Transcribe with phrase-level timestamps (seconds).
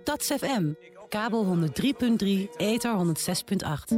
[0.00, 0.72] Stads FM,
[1.08, 3.96] kabel 103.3, ether 106.8.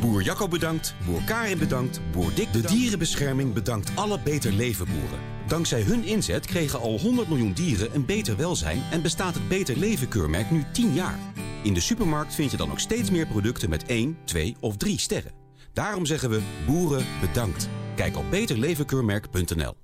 [0.00, 5.18] Boer Jacco bedankt, boer Karin bedankt, boer Dick De Dierenbescherming bedankt alle Beter Leven boeren.
[5.46, 8.82] Dankzij hun inzet kregen al 100 miljoen dieren een beter welzijn...
[8.90, 11.18] en bestaat het Beter Leven keurmerk nu 10 jaar.
[11.62, 14.98] In de supermarkt vind je dan ook steeds meer producten met 1, 2 of 3
[14.98, 15.32] sterren.
[15.72, 17.68] Daarom zeggen we boeren bedankt.
[17.96, 19.74] Kijk op beterlevenkeurmerk.nl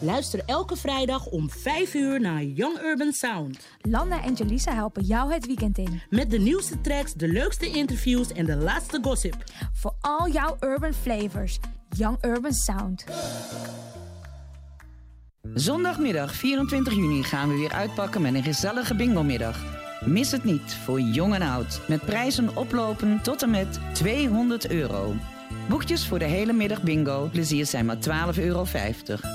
[0.00, 3.58] Luister elke vrijdag om 5 uur naar Young Urban Sound.
[3.80, 6.02] Landa en Jelisa helpen jou het weekend in.
[6.10, 9.44] Met de nieuwste tracks, de leukste interviews en de laatste gossip.
[9.72, 11.58] Voor al jouw urban flavors.
[11.96, 13.04] Young Urban Sound.
[15.54, 19.76] Zondagmiddag 24 juni gaan we weer uitpakken met een gezellige bingo-middag.
[20.04, 21.80] Mis het niet voor jong en oud.
[21.88, 25.14] Met prijzen oplopen tot en met 200 euro.
[25.68, 27.28] Boekjes voor de hele middag bingo.
[27.32, 27.96] Plezier zijn maar
[28.34, 28.66] 12,50 euro.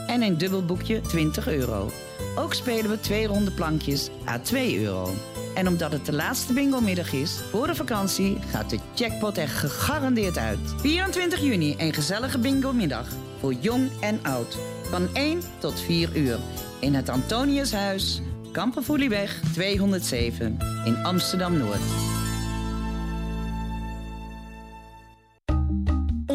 [0.08, 1.92] En een dubbel boekje 20 euro.
[2.36, 5.10] Ook spelen we twee ronde plankjes à 2 euro.
[5.56, 10.38] En omdat het de laatste bingo-middag is, voor de vakantie gaat de jackpot er gegarandeerd
[10.38, 10.60] uit.
[10.78, 13.08] 24 juni, een gezellige bingo-middag.
[13.40, 14.58] Voor jong en oud.
[14.90, 16.40] Van 1 tot 4 uur.
[16.80, 18.22] In het Antoniushuis,
[18.52, 21.82] Kampenvoelieweg 207 in Amsterdam-Noord.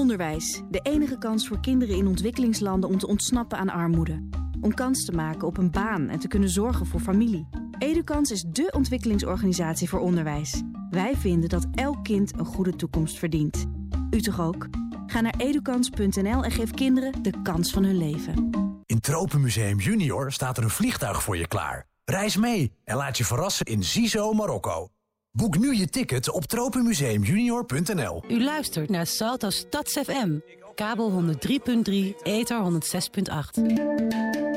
[0.09, 0.63] Onderwijs.
[0.71, 4.29] De enige kans voor kinderen in ontwikkelingslanden om te ontsnappen aan armoede.
[4.61, 7.49] Om kans te maken op een baan en te kunnen zorgen voor familie.
[7.79, 10.63] Edukans is dé ontwikkelingsorganisatie voor onderwijs.
[10.91, 13.67] Wij vinden dat elk kind een goede toekomst verdient.
[14.11, 14.67] U toch ook?
[15.07, 18.51] Ga naar edukans.nl en geef kinderen de kans van hun leven.
[18.87, 21.87] In Tropenmuseum Junior staat er een vliegtuig voor je klaar.
[22.05, 24.89] Reis mee en laat je verrassen in Zizo, Marokko.
[25.39, 28.25] Boek nu je ticket op tropenmuseumjunior.nl.
[28.29, 30.39] U luistert naar Salto Stads FM,
[30.75, 32.81] kabel 103.3, ether
[34.43, 34.48] 106.8.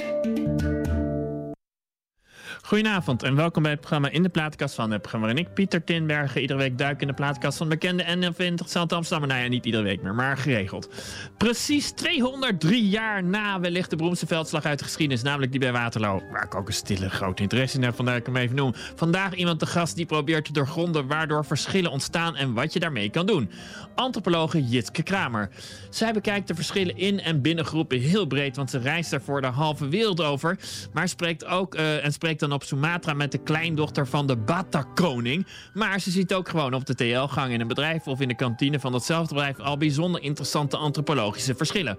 [2.71, 5.27] Goedenavond en welkom bij het programma In de Plaatkast van het programma.
[5.27, 9.27] waarin ik, Pieter Tinbergen, iedere week duik in de plaatkast van bekende en interessante Amsterdam.
[9.27, 10.89] Nou ja, niet iedere week meer, maar geregeld.
[11.37, 16.21] Precies 203 jaar na wellicht de beroemdste veldslag uit de geschiedenis, namelijk die bij Waterloo.
[16.31, 18.73] Waar ik ook een stille grote interesse in heb, vandaar ik hem even noem.
[18.95, 23.09] Vandaag iemand te gast die probeert te doorgronden waardoor verschillen ontstaan en wat je daarmee
[23.09, 23.49] kan doen.
[23.95, 25.49] Antropologe Jitske Kramer.
[25.89, 29.47] Zij bekijkt de verschillen in en binnen groepen heel breed, want ze reist daarvoor de
[29.47, 30.57] halve wereld over.
[30.93, 35.47] Maar spreekt ook uh, en spreekt dan op Sumatra met de kleindochter van de Bata-koning.
[35.73, 38.79] Maar ze ziet ook gewoon op de TL-gang in een bedrijf of in de kantine
[38.79, 41.97] van datzelfde bedrijf al bijzonder interessante antropologische verschillen.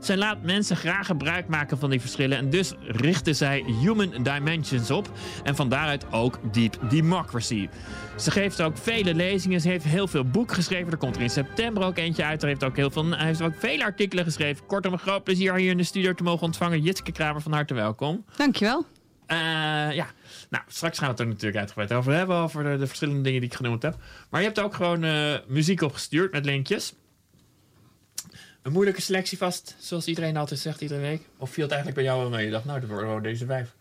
[0.00, 4.90] Zij laat mensen graag gebruik maken van die verschillen en dus richtte zij Human Dimensions
[4.90, 5.10] op
[5.44, 7.68] en van daaruit ook Deep Democracy.
[8.16, 10.92] Ze geeft ook vele lezingen, ze heeft heel veel boeken geschreven.
[10.92, 12.42] Er komt er in september ook eentje uit.
[12.42, 13.42] Er heeft ook heel veel, heeft
[13.82, 14.66] artikelen geschreven.
[14.66, 16.82] Kortom, een groot plezier hier in de studio te mogen ontvangen.
[16.82, 18.24] Jitske Kramer, van harte welkom.
[18.36, 18.86] Dankjewel.
[19.32, 19.36] Uh,
[19.94, 20.06] ja,
[20.50, 22.36] nou, straks gaan we het er natuurlijk uitgebreid over hebben.
[22.36, 23.96] Over de, de, verschillende dingen die ik genoemd heb.
[24.30, 26.94] Maar je hebt ook gewoon uh, muziek opgestuurd met linkjes.
[28.62, 31.22] Een moeilijke selectie vast, zoals iedereen altijd zegt iedere week.
[31.36, 32.44] Of viel het eigenlijk bij jou wel mee?
[32.44, 33.74] Je dacht, nou, dat worden deze vijf.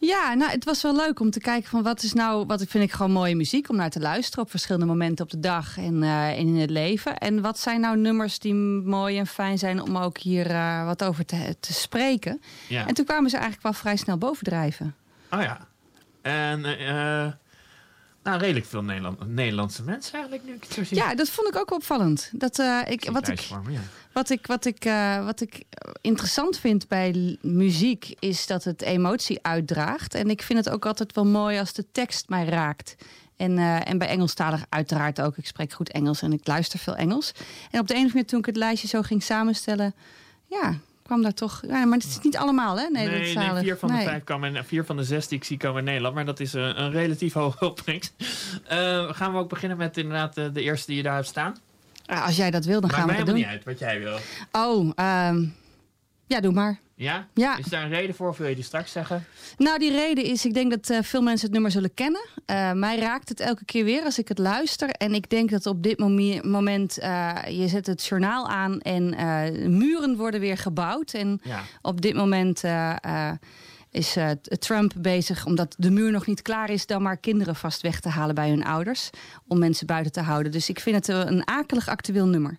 [0.00, 2.70] Ja, nou, het was wel leuk om te kijken van wat is nou, wat ik
[2.70, 5.78] vind ik gewoon mooie muziek om naar te luisteren op verschillende momenten op de dag
[5.78, 7.18] en uh, in het leven.
[7.18, 11.04] En wat zijn nou nummers die mooi en fijn zijn om ook hier uh, wat
[11.04, 12.40] over te, te spreken.
[12.68, 12.86] Ja.
[12.86, 14.94] En toen kwamen ze eigenlijk wel vrij snel bovendrijven.
[15.30, 15.66] Oh ja.
[16.22, 17.26] En uh,
[18.28, 20.88] nou, redelijk veel Nederland, Nederlandse mensen eigenlijk nu ik het.
[20.88, 22.30] Ja, dat vond ik ook opvallend.
[22.32, 23.80] Dat, uh, ik, wat, ik, warm, ja.
[24.12, 25.62] wat, ik, wat, ik, uh, wat ik
[26.00, 30.14] interessant vind bij muziek is dat het emotie uitdraagt.
[30.14, 32.96] En ik vind het ook altijd wel mooi als de tekst mij raakt.
[33.36, 35.36] En, uh, en bij Engelstalig uiteraard ook.
[35.36, 37.32] Ik spreek goed Engels en ik luister veel Engels.
[37.70, 39.94] En op de ene manier toen ik het lijstje zo ging samenstellen...
[40.46, 40.78] ja,
[41.08, 41.62] kwam daar toch...
[41.66, 42.88] Ja, maar het is niet allemaal, hè?
[42.88, 43.24] Nee, nee,
[43.58, 43.98] vier van nee.
[43.98, 46.14] de vijf komen en vier van de zes die ik zie komen in Nederland.
[46.14, 48.14] Maar dat is een, een relatief hoge opbrengst.
[48.72, 51.56] Uh, gaan we ook beginnen met inderdaad de, de eerste die je daar hebt staan?
[52.02, 53.36] Ja, als jij dat wil, dan Maakt gaan we mij dat doen.
[53.36, 54.18] niet uit wat jij wil.
[54.52, 54.84] Oh,
[55.28, 55.54] um,
[56.26, 56.80] ja, doe maar.
[56.98, 57.26] Ja?
[57.34, 57.58] Ja.
[57.58, 59.24] Is daar een reden voor of wil je die straks zeggen?
[59.56, 62.26] Nou, die reden is, ik denk dat uh, veel mensen het nummer zullen kennen.
[62.46, 64.90] Uh, mij raakt het elke keer weer als ik het luister.
[64.90, 65.98] En ik denk dat op dit
[66.44, 69.08] moment, uh, je zet het journaal aan en
[69.78, 71.12] muren worden weer gebouwd.
[71.12, 71.62] En ja.
[71.82, 72.62] op dit moment
[73.90, 74.16] is
[74.58, 78.08] Trump bezig, omdat de muur nog niet klaar is, dan maar kinderen vast weg te
[78.08, 79.10] halen bij hun ouders.
[79.46, 80.52] Om mensen buiten te houden.
[80.52, 82.58] Dus ik vind het een akelig actueel nummer.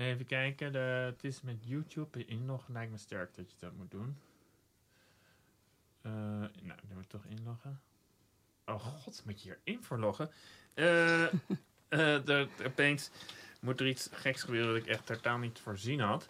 [0.00, 2.72] Even kijken, de, het is met YouTube inloggen.
[2.72, 4.16] Lijkt me sterk dat je dat moet doen.
[6.02, 7.80] Uh, nou, dan moet ik toch inloggen.
[8.64, 10.30] Oh god, moet je hier in voor loggen?
[10.74, 11.32] Uh,
[11.90, 13.10] uh, opeens.
[13.60, 16.28] moet er iets geks gebeuren dat ik echt totaal niet voorzien had.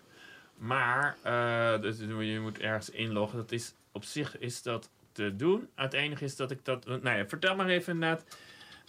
[0.57, 3.39] Maar eh, dus je moet ergens inloggen.
[3.39, 5.69] Dat is, op zich is dat te doen.
[5.75, 6.87] Het enige is dat ik dat...
[6.87, 8.37] Nou ja, vertel maar even inderdaad.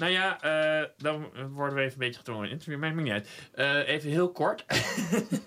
[0.02, 2.80] Nou ja, eh, dan worden we even een beetje gedwongen in interview.
[2.80, 3.30] Maakt me niet uit.
[3.52, 4.66] Eh, even heel kort.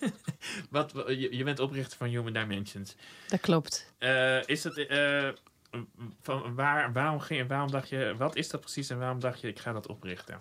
[0.70, 2.96] Wat, je, je bent oprichter van Human Dimensions.
[3.28, 3.92] Dat klopt.
[3.98, 5.28] Eh, is eh,
[6.20, 8.14] van waar, waarom, ging, waarom dacht je...
[8.16, 10.38] Wat is dat precies en waarom dacht je ik ga dat oprichten?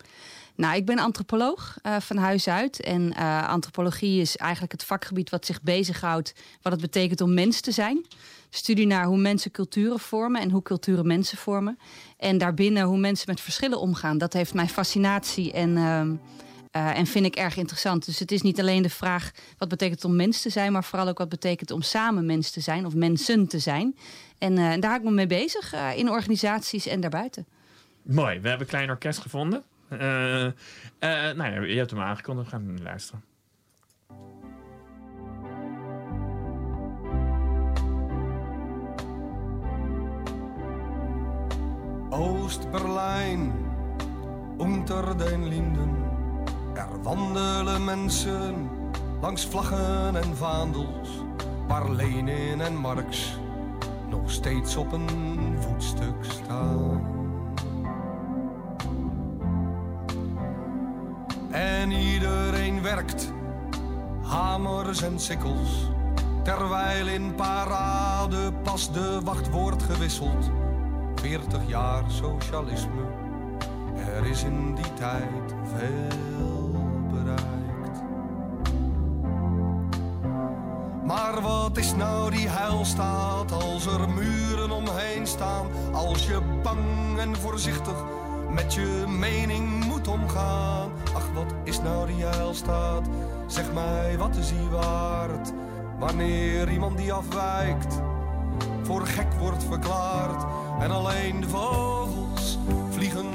[0.56, 2.82] Nou, ik ben antropoloog eh, van huis uit.
[2.82, 6.34] En eh, antropologie is eigenlijk het vakgebied wat zich bezighoudt...
[6.62, 8.06] wat het betekent om mens te zijn.
[8.50, 11.80] Studie naar hoe mensen culturen vormen en hoe culturen mensen vormen.
[12.18, 14.18] En daarbinnen hoe mensen met verschillen omgaan.
[14.18, 16.16] Dat heeft mijn fascinatie en, ehm,
[16.72, 18.06] eh, en vind ik erg interessant.
[18.06, 20.72] Dus het is niet alleen de vraag wat betekent het om mens te zijn...
[20.72, 23.96] maar vooral ook wat betekent om samen mens te zijn of mensen te zijn.
[24.38, 27.46] En daar hou ik me mee bezig in organisaties en daarbuiten.
[28.02, 29.64] Mooi, we hebben een klein orkest gevonden.
[30.00, 32.52] Eh, eh, nou ja, je hebt hem aangekondigd.
[32.52, 33.24] We gaan nu luisteren.
[42.10, 43.54] Oost-Berlijn,
[44.60, 45.96] unter den Linden.
[46.74, 48.70] Er wandelen mensen
[49.22, 51.10] langs vlaggen en vaandels,
[51.68, 53.38] waar Lenin en Marx
[54.10, 57.13] nog steeds op een voetstuk staan.
[61.54, 63.32] En iedereen werkt,
[64.22, 65.92] hamers en sikkels,
[66.44, 70.52] terwijl in parade pas de wacht wordt gewisseld.
[71.16, 73.02] 40 jaar socialisme,
[74.16, 76.72] er is in die tijd veel
[77.12, 78.02] bereikt.
[81.04, 85.68] Maar wat is nou die heilstaat als er muren omheen staan?
[85.92, 87.96] Als je bang en voorzichtig
[88.50, 90.92] met je mening moet omgaan.
[91.14, 93.08] Ach, wat is nou die heilstaat?
[93.48, 95.54] Zeg mij, wat is die waard?
[96.00, 98.02] Wanneer iemand die afwijkt,
[98.84, 100.46] voor gek wordt verklaard.
[100.80, 102.58] En alleen de vogels
[102.90, 103.28] vliegen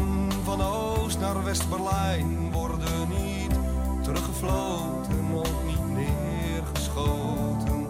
[0.44, 2.52] van Oost naar West-Berlijn.
[2.52, 3.58] Worden niet
[4.02, 7.86] teruggefloten, ook niet neergeschoten.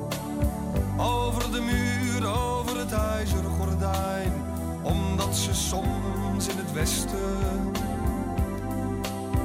[0.96, 4.32] Over de muur, over het ijzeren gordijn.
[4.82, 7.72] Omdat ze soms in het westen,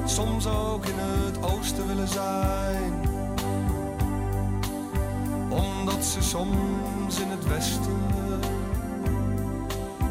[0.04, 2.92] soms ook in het oosten willen zijn.
[5.50, 8.40] Omdat ze soms in het westen,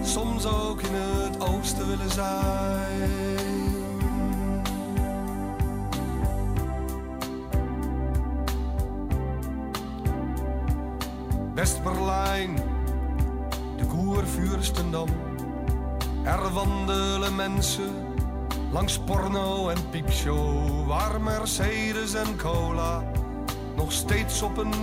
[0.03, 3.41] soms ook in het oosten willen zijn.
[11.53, 12.55] West-Berlijn,
[13.77, 15.09] de Koervuurstendam.
[16.23, 18.12] Er wandelen mensen
[18.73, 23.03] langs porno en piepshow, waar Mercedes en cola
[23.75, 24.73] nog steeds op een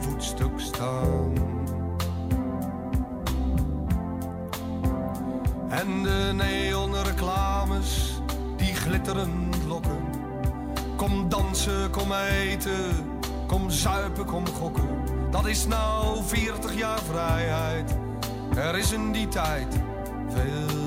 [0.00, 1.32] voetstuk staan.
[5.68, 8.20] En de neonreclames
[8.56, 10.04] die glitterend lokken.
[10.96, 13.10] Kom dansen, kom eten,
[13.46, 14.88] kom zuipen, kom gokken.
[15.30, 17.96] Dat is nou 40 jaar vrijheid.
[18.56, 19.80] Er is in die tijd
[20.28, 20.79] veel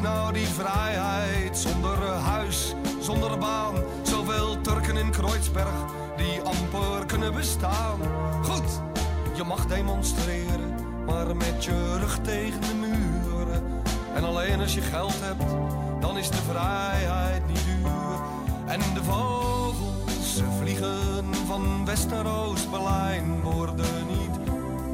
[0.00, 3.74] nou die vrijheid zonder huis, zonder baan?
[4.02, 5.84] Zoveel Turken in Kreuzberg
[6.16, 7.98] die amper kunnen bestaan.
[8.42, 8.80] Goed,
[9.34, 10.74] je mag demonstreren,
[11.06, 13.62] maar met je rug tegen de muren.
[14.14, 15.50] En alleen als je geld hebt,
[16.00, 18.20] dan is de vrijheid niet duur.
[18.66, 24.38] En de vogels ze vliegen van West naar Oost-Berlijn, worden niet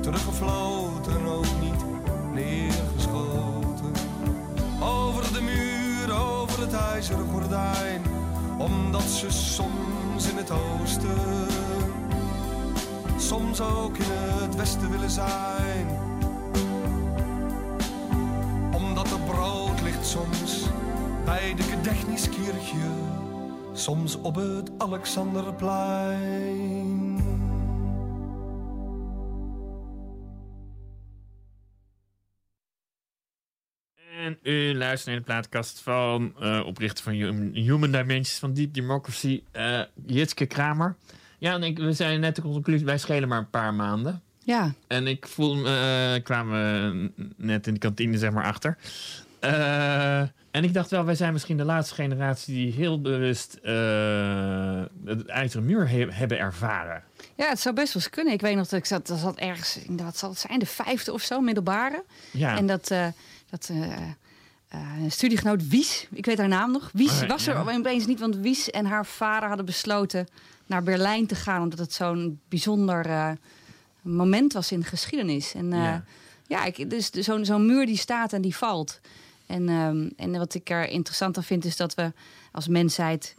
[0.03, 1.85] teruggefloten, ook niet
[2.33, 3.54] neergeschoten.
[6.75, 8.03] IJzeren gordijn,
[8.59, 11.47] omdat ze soms in het oosten,
[13.17, 15.87] soms ook in het westen willen zijn.
[18.73, 20.67] Omdat er brood ligt soms
[21.25, 22.91] bij de Gedächtniskirche,
[23.73, 26.84] soms op het Alexanderplein.
[34.43, 38.75] En u luistert naar de plaatkast van eh, oprichter van Hum- Human Dimensions van Deep
[38.75, 40.97] Democracy, eh Jitske Kramer.
[41.39, 44.23] Ja, en ik, we zijn net de conclusie, wij schelen maar een paar maanden.
[44.39, 45.69] Ja, En ik voel me,
[46.17, 48.77] eh, kwamen net in de kantine zeg maar achter.
[49.41, 50.19] Eh,
[50.51, 53.53] en ik dacht wel, wij zijn misschien de laatste generatie die heel bewust
[55.05, 57.03] het ijzeren muur he- hebben ervaren.
[57.37, 58.33] Ja, het zou best wel eens kunnen.
[58.33, 60.67] Ik weet nog dat ik zat, dat zat ergens in, wat zal het zijn, de
[60.67, 62.05] vijfde of zo, middelbare.
[62.33, 62.57] Ja.
[62.57, 62.89] En dat,
[63.51, 63.71] dat
[65.03, 66.91] een studiegenoot Wies, ik weet haar naam nog.
[66.93, 67.77] Wies Oh, was er ja.
[67.77, 70.27] opeens niet, want Wies en haar vader hadden besloten
[70.67, 73.31] naar Berlijn te gaan, omdat het zo'n bijzonder eh,
[74.03, 75.55] moment was in de geschiedenis.
[75.55, 76.05] En eh, Ja.
[76.47, 79.01] ja, ik, dus zo'n zo'n muur die staat en die valt.
[79.47, 82.13] En, ehm, en wat ik er interessant aan vind, is dat we
[82.53, 83.35] als mensheid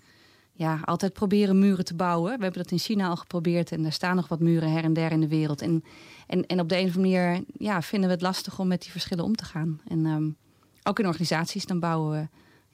[0.53, 2.37] ja, altijd proberen muren te bouwen.
[2.37, 4.93] We hebben dat in China al geprobeerd en er staan nog wat muren her en
[4.93, 5.61] der in de wereld.
[5.61, 5.83] En,
[6.27, 8.81] en, en op de een of andere manier ja, vinden we het lastig om met
[8.81, 9.81] die verschillen om te gaan.
[9.87, 10.29] En ehm,
[10.87, 12.27] ook in organisaties, dan bouwen we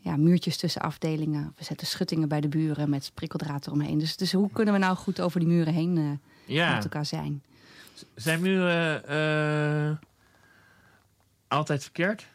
[0.10, 1.54] ja, muurtjes tussen afdelingen.
[1.58, 3.98] We zetten schuttingen bij de buren met prikkeldraad eromheen.
[4.00, 6.74] Dus, dus hoe kunnen we nou goed over die muren heen eh, Ja.
[6.74, 7.44] met elkaar zijn?
[8.16, 9.98] Zijn muren eh,
[11.48, 12.26] altijd verkeerd?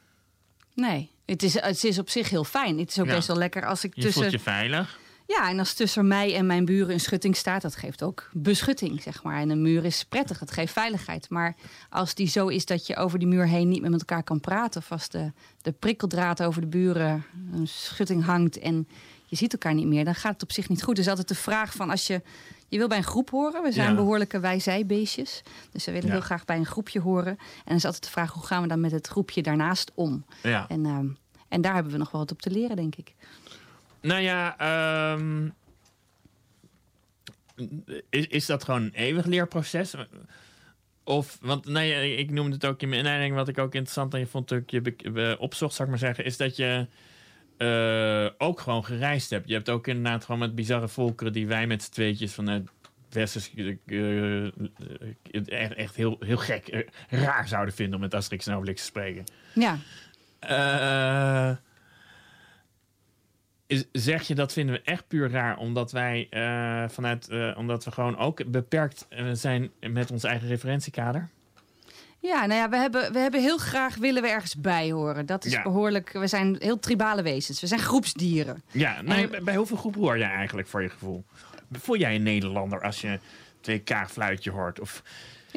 [0.75, 2.79] Nee, het is, het is op zich heel fijn.
[2.79, 3.15] Het is ook Ja.
[3.15, 4.21] best wel lekker als ik Je tussen...
[4.21, 4.99] voelt je veilig.
[5.27, 9.03] Ja, en als tussen mij en mijn buren een schutting staat, dat geeft ook beschutting,
[9.03, 9.41] zeg maar.
[9.41, 11.31] En een muur is prettig, het geeft veiligheid.
[11.31, 11.57] Maar
[11.91, 14.41] als die zo is dat je over die muur heen niet meer met elkaar kan
[14.41, 18.89] praten, of als de, de prikkeldraad over de buren een schutting hangt en
[19.27, 20.97] je ziet elkaar niet meer, dan gaat het op zich niet goed.
[20.97, 22.23] Dus altijd de vraag van als je.
[22.69, 23.63] Je wil bij een groep horen.
[23.63, 23.95] We zijn Ja.
[23.95, 25.43] behoorlijke wij-zij-beestjes.
[25.73, 26.13] Dus we willen Ja.
[26.13, 27.27] heel graag bij een groepje horen.
[27.39, 30.25] En dan is altijd de vraag: hoe gaan we dan met het groepje daarnaast om?
[30.43, 30.69] Ja.
[30.69, 31.07] En, ehm,
[31.49, 33.15] en daar hebben we nog wel wat op te leren, denk ik.
[34.07, 35.49] Nou ja, ehm,
[38.11, 39.95] is, is dat gewoon een eeuwig leerproces?
[41.05, 44.21] Of, want nee, ik noemde het ook in mijn inleiding, wat ik ook interessant aan
[44.21, 46.87] je vond toen ik je opzocht, zou ik maar zeggen, is dat je
[47.57, 49.49] eh, ook gewoon gereisd hebt.
[49.49, 52.69] Je hebt ook inderdaad gewoon met bizarre volkeren die wij met z'n tweetjes vanuit
[53.11, 54.51] Westers eh, eh,
[55.47, 59.25] echt, echt heel, heel gek, raar zouden vinden om met Asterix en Obelix te spreken.
[59.55, 59.79] Ja.
[63.67, 67.85] Is, zeg je dat vinden we echt puur raar, omdat wij eh, vanuit, eh, omdat
[67.85, 71.29] we gewoon ook beperkt eh, zijn met ons eigen referentiekader?
[72.21, 75.27] Ja, nou ja, we hebben, we hebben heel graag willen we ergens bij horen.
[75.27, 75.63] Dat is Ja.
[75.63, 76.13] behoorlijk.
[76.13, 77.61] We zijn heel tribale wezens.
[77.61, 78.63] We zijn groepsdieren.
[78.71, 81.25] Ja, En- bij, bij hoeveel groepen hoor jij eigenlijk voor je gevoel?
[81.73, 83.19] Voel jij een Nederlander als je
[83.61, 84.81] twee kaagfluitje hoort?
[84.81, 85.03] Of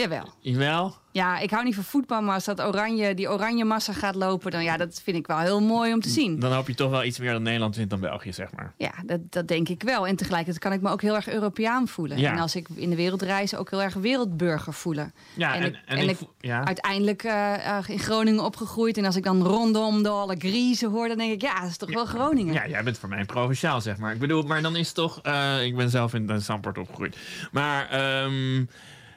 [0.02, 0.34] Jawel.
[0.40, 0.96] jawel?
[1.12, 4.52] Ja, ik hou niet van voetbal, maar als dat oranje, die oranje massa gaat lopen,
[4.52, 6.40] dan ja, dat vind ik wel heel mooi om te zien.
[6.40, 8.74] Dan hoop je toch wel iets meer dat Nederland wint dan België, zeg maar.
[8.78, 10.08] Ja, dat, dat denk ik wel.
[10.08, 12.18] En tegelijkertijd kan ik me ook heel erg Europeaan voelen.
[12.20, 12.32] Ja.
[12.32, 15.14] En als ik in de wereld reis, ook heel erg wereldburger voelen.
[15.36, 16.66] Ja, en, ik- en, ik, ja.
[16.66, 18.98] uiteindelijk eh, in Groningen opgegroeid.
[18.98, 21.78] En als ik dan rondom de alle griezen hoor, dan denk ik, ja, dat is
[21.78, 22.54] toch wel Groningen.
[22.54, 24.14] Ja, jij bent voor mij een provinciaal, zeg maar.
[24.14, 25.20] Ik bedoel, maar dan is het toch...
[25.22, 27.18] eh, ik ben zelf in uh, Zandpoort opgegroeid.
[27.52, 28.66] Maar, ehm,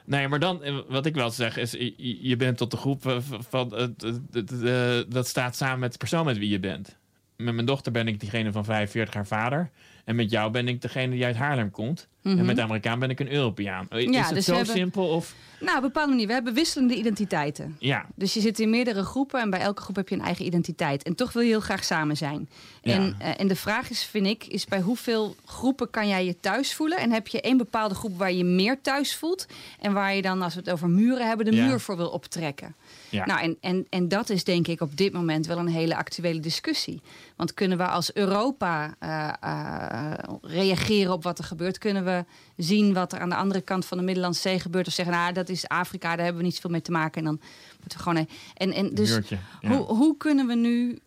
[0.05, 1.73] nee, maar dan, eh, wat ik wel zeg, is...
[1.97, 3.17] Je, bent tot de groep eh,
[3.49, 3.77] van...
[3.77, 6.97] eh, dat staat samen met de persoon met wie je bent.
[7.37, 9.71] Met mijn dochter ben ik diegene van 45, haar vader.
[10.05, 12.09] En met jou ben ik degene die uit Haarlem komt.
[12.23, 12.45] En Mhm.
[12.45, 13.87] met de Amerikaan ben ik een Europeaan.
[13.91, 15.09] Is Ja, het dus zo hebben- simpel?
[15.09, 16.27] Of, Nou, op een bepaalde manier.
[16.27, 17.77] We hebben wisselende identiteiten.
[17.79, 20.45] ja, Dus je zit in meerdere groepen en bij elke groep heb je een eigen
[20.47, 21.03] identiteit.
[21.03, 22.49] En toch wil je heel graag samen zijn.
[22.83, 22.95] Ja.
[22.95, 26.41] En, eh, en de vraag is, vind ik, is bij hoeveel groepen kan jij je
[26.41, 26.99] thuis voelen?
[26.99, 29.47] En heb je één bepaalde groep waar je meer thuis voelt?
[29.81, 31.67] En waar je dan, als we het over muren hebben, de Ja.
[31.67, 32.75] muur voor wil optrekken?
[33.09, 33.27] Ja.
[33.27, 36.41] Nou, en, en, en dat is denk ik op dit moment wel een hele actuele
[36.41, 37.01] discussie.
[37.37, 40.13] Want kunnen we als Europa eh, eh,
[40.43, 41.79] reageren op wat er gebeurt?
[41.79, 42.11] Kunnen we
[42.57, 44.87] zien wat er aan de andere kant van de Middellandse Zee gebeurt?
[44.87, 47.19] Of zeggen, nou, dat is Afrika, daar hebben we niet zoveel mee te maken.
[47.19, 47.41] En dan
[47.81, 48.27] moeten we gewoon...
[48.55, 49.19] En, en dus.
[49.29, 49.39] Ja.
[49.69, 50.99] hoe, hoe kunnen we nu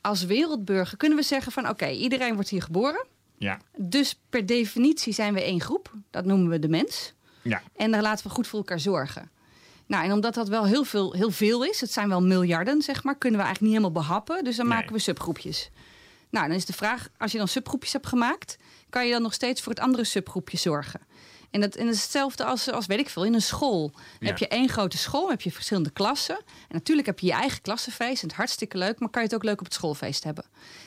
[0.00, 0.96] als wereldburger...
[0.96, 3.06] kunnen we zeggen van, oké, iedereen wordt hier geboren.
[3.38, 3.58] ja.
[3.76, 5.92] Dus per definitie zijn we één groep.
[6.10, 7.12] Dat noemen we de mens.
[7.42, 7.62] Ja.
[7.76, 9.30] En daar laten we goed voor elkaar zorgen.
[9.86, 13.04] Nou, en omdat dat wel heel veel, heel veel is, het zijn wel miljarden, zeg
[13.04, 14.44] maar, kunnen we eigenlijk niet helemaal behappen.
[14.44, 14.76] Dus dan Nee.
[14.76, 15.70] maken we subgroepjes.
[16.30, 18.56] Nou, dan is de vraag, als je dan subgroepjes hebt gemaakt,
[18.96, 21.00] kan je dan nog steeds voor het andere subgroepje zorgen.
[21.50, 23.90] En dat, en dat is hetzelfde als, als, weet ik veel, in een school.
[23.90, 24.26] Dan Ja.
[24.26, 26.36] heb je één grote school, heb je verschillende klassen.
[26.46, 28.22] En natuurlijk heb je je eigen klassenfeest.
[28.22, 30.44] En het hartstikke leuk, maar kan je het ook leuk op het schoolfeest hebben.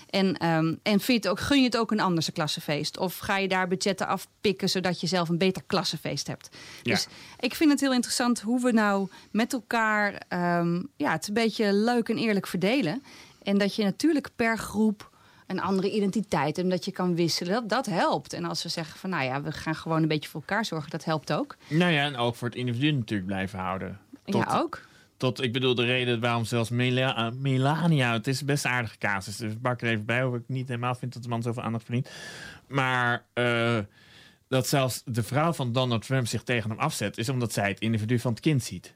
[0.10, 2.98] En, ehm, en vind je het ook, gun je het ook een anders klassenfeest?
[2.98, 6.50] Of ga je daar budgetten afpikken zodat je zelf een beter klassenfeest hebt?
[6.84, 6.94] Ja.
[6.94, 7.08] Dus
[7.40, 11.74] ik vind het heel interessant hoe we nou met elkaar ehm, ja, het een beetje
[11.74, 13.04] leuk en eerlijk verdelen.
[13.44, 15.10] En dat je natuurlijk per groep
[15.50, 17.54] een andere identiteit en dat je kan wisselen.
[17.54, 18.34] Dat, dat helpt.
[18.34, 20.90] En als we zeggen van nou ja, we gaan gewoon een beetje voor elkaar zorgen,
[20.90, 21.56] dat helpt ook.
[21.68, 24.00] Nou ja, en ook voor het individu natuurlijk blijven houden.
[24.26, 24.88] Tot, ja, ook.
[25.18, 28.14] Tot, ik bedoel, de reden waarom zelfs Mela- eh, Melania...
[28.14, 30.22] Het is een best aardige casus, dus ik bak er even bij...
[30.22, 32.10] hoewel ik niet helemaal vind dat de man zoveel aandacht verdient.
[32.68, 33.78] Maar eh,
[34.48, 37.18] dat zelfs de vrouw van Donald Trump zich tegen hem afzet...
[37.18, 38.94] is omdat zij het individu van het kind ziet.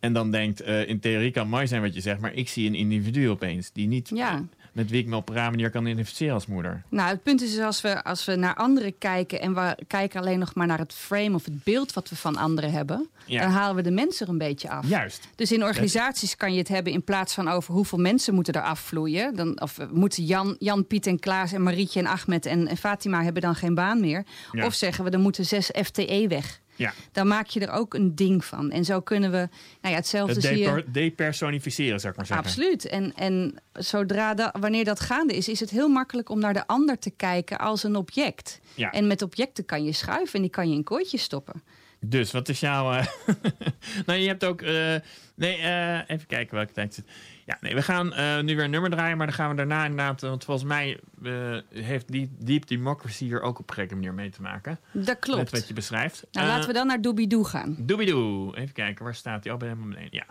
[0.00, 2.20] En dan denkt, eh, in theorie kan het mooi zijn wat je zegt...
[2.20, 4.44] maar ik zie een individu opeens die niet Ja.
[4.72, 6.82] Met wie ik me op een manier kan identificeren als moeder.
[6.88, 10.20] Nou, het punt is dus als we, als we naar anderen kijken en we kijken
[10.20, 13.40] alleen nog maar naar het frame of het beeld wat we van anderen hebben, Ja.
[13.42, 14.86] dan halen we de mensen er een beetje af.
[14.88, 15.28] Juist.
[15.36, 18.62] Dus in organisaties kan je het hebben in plaats van over hoeveel mensen moeten er
[18.62, 19.36] afvloeien.
[19.36, 22.76] Dan, of eh, moeten Jan, Jan, Piet en Klaas en Marietje en Ahmed en, en
[22.76, 24.24] Fatima hebben dan geen baan meer.
[24.52, 24.66] Ja.
[24.66, 26.60] Of zeggen we, er moeten zes FTE weg.
[26.82, 26.92] Ja.
[27.12, 28.70] Dan maak je er ook een ding van.
[28.70, 29.48] En zo kunnen we,
[29.80, 30.84] nou ja, hetzelfde Het zie je...
[30.88, 32.46] depersonificeren, zou ik maar zeggen.
[32.46, 32.86] Absoluut.
[32.86, 36.66] En, en zodra dat, wanneer dat gaande is, is het heel makkelijk om naar de
[36.66, 38.60] ander te kijken als een object.
[38.74, 38.90] Ja.
[38.90, 41.62] En met objecten kan je schuiven en die kan je in kooitjes stoppen.
[42.04, 42.92] Dus, wat is jouw...
[42.92, 43.06] eh,
[44.06, 44.62] nou, je hebt ook...
[44.62, 44.94] eh,
[45.34, 47.14] nee, eh, even kijken welke tijd het zit.
[47.46, 49.82] Ja, nee, we gaan eh, nu weer een nummer draaien, maar dan gaan we daarna
[49.84, 50.22] inderdaad...
[50.22, 54.14] eh, Want volgens mij eh, heeft die Deep Democracy hier ook op een gekke manier
[54.14, 54.78] mee te maken.
[54.92, 55.38] Dat klopt.
[55.38, 56.24] Met wat je beschrijft.
[56.32, 57.76] Nou, laten we dan naar Doobie-Doo gaan.
[57.78, 58.52] Doobie-doo.
[58.54, 59.52] Even kijken, waar staat die?
[59.52, 60.10] Oh, bij helemaal beneden.
[60.12, 60.26] Ja.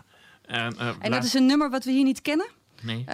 [0.46, 2.46] En laat- dat is een nummer wat we hier niet kennen.
[2.82, 3.04] Nee.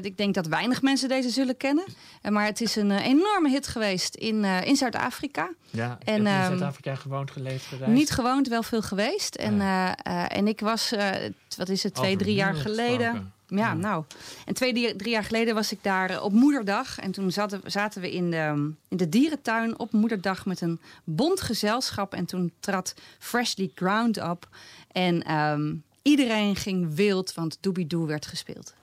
[0.00, 1.84] Ik denk dat weinig mensen deze zullen kennen.
[2.30, 5.50] Maar het is een enorme hit geweest in, in Zuid-Afrika.
[5.70, 7.92] Ja, en, heb je in ehm, Zuid-Afrika gewoond, geleefd, gereisd?
[7.92, 9.34] Niet gewoond, wel veel geweest.
[9.34, 10.94] En, eh, en ik was,
[11.56, 12.98] wat is het, twee, drie jaar geleden.
[12.98, 13.32] gesproken.
[13.56, 14.04] Ja, nou.
[14.44, 16.98] En twee, drie, jaar geleden was ik daar eh, op moederdag.
[16.98, 21.40] En toen zaten, zaten we in de, in de dierentuin op moederdag met een bond
[21.40, 22.14] gezelschap.
[22.14, 24.48] En toen trad Freshly Ground op.
[24.92, 28.74] En ehm, iedereen ging wild, want Doobie-Doo werd gespeeld.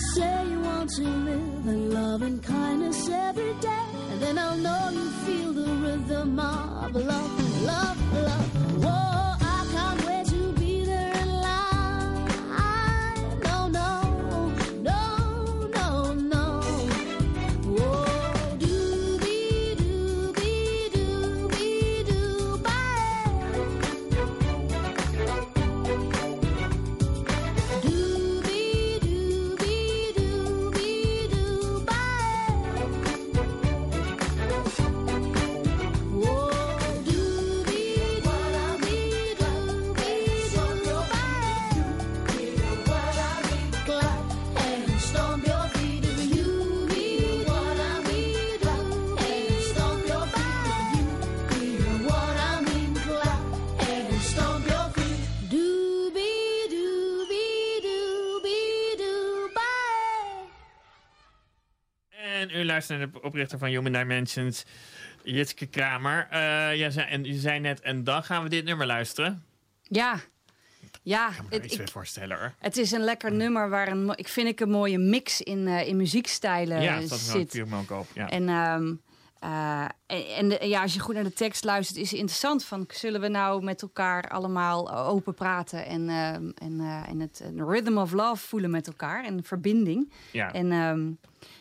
[0.00, 4.88] Say you want to live in love and kindness every day, and then I'll know
[4.90, 8.84] you feel the rhythm of love, love, love.
[8.84, 9.19] Whoa,
[62.88, 64.64] en naar de oprichter van Human Dimensions,
[65.22, 66.26] Jitske Kramer.
[66.30, 66.40] Eh
[66.76, 69.44] jij zei, en je zei net, en dan gaan we dit nummer luisteren.
[69.82, 70.20] Ja,
[71.02, 72.54] ja Ik kan me het, iets ik- voorstellen hoor.
[72.58, 75.86] het is een lekker nummer waar een, ik vind ik een mooie mix in, eh,
[75.88, 77.66] in muziekstijlen ja, dat zit.
[77.66, 78.06] me ook op.
[78.14, 78.28] Ja.
[78.28, 78.94] En, ehm,
[79.38, 82.64] eh, en, ja, als je goed naar de tekst luistert, is het interessant.
[82.64, 87.96] Van, zullen we nou met elkaar allemaal open praten en, ehm, en, en het rhythm
[87.98, 90.12] of love voelen met elkaar en verbinding.
[90.32, 90.52] Ja.
[90.52, 91.10] En ehm,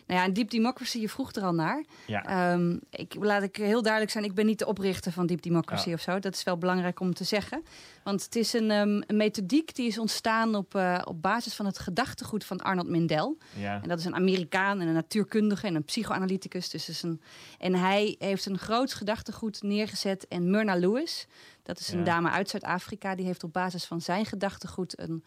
[0.10, 1.84] nou ja, en Deep Democracy, je vroeg er al naar.
[2.08, 2.26] Ja.
[2.26, 5.90] Ehm, ik, laat ik heel duidelijk zijn, ik ben niet de oprichter van Deep Democracy
[5.90, 5.94] Ja.
[5.96, 6.20] of zo.
[6.20, 7.64] Dat is wel belangrijk om te zeggen.
[8.04, 11.66] Want het is een, ehm, een methodiek die is ontstaan op, eh, op basis van
[11.66, 13.36] het gedachtegoed van Arnold Mindell.
[13.56, 13.82] Ja.
[13.82, 16.70] En dat is een Amerikaan en een natuurkundige en een psychoanalyticus.
[16.70, 17.22] Dus is een,
[17.60, 20.28] en hij heeft een groot gedachtegoed neergezet.
[20.28, 21.28] En Myrna Lewis,
[21.64, 22.04] dat is een Ja.
[22.06, 25.24] dame uit Zuid-Afrika, die heeft op basis van zijn gedachtegoed een,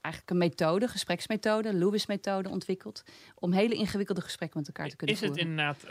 [0.00, 3.02] eigenlijk een methode, gespreksmethode, Lewis-methode ontwikkeld.
[3.34, 5.50] Om hele ingewikkelde gesprekken met elkaar te kunnen Is het voeren.
[5.50, 5.82] inderdaad,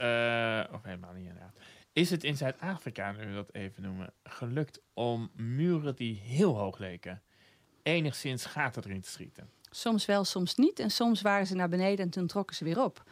[0.69, 1.55] eh, of helemaal niet inderdaad,
[1.93, 6.77] is het in Zuid-Afrika, nu we dat even noemen, gelukt om muren die heel hoog
[6.77, 7.21] leken,
[7.83, 9.49] enigszins gaten erin te schieten?
[9.69, 10.79] Soms wel, soms niet.
[10.79, 13.03] En soms waren ze naar beneden en toen trokken ze weer op.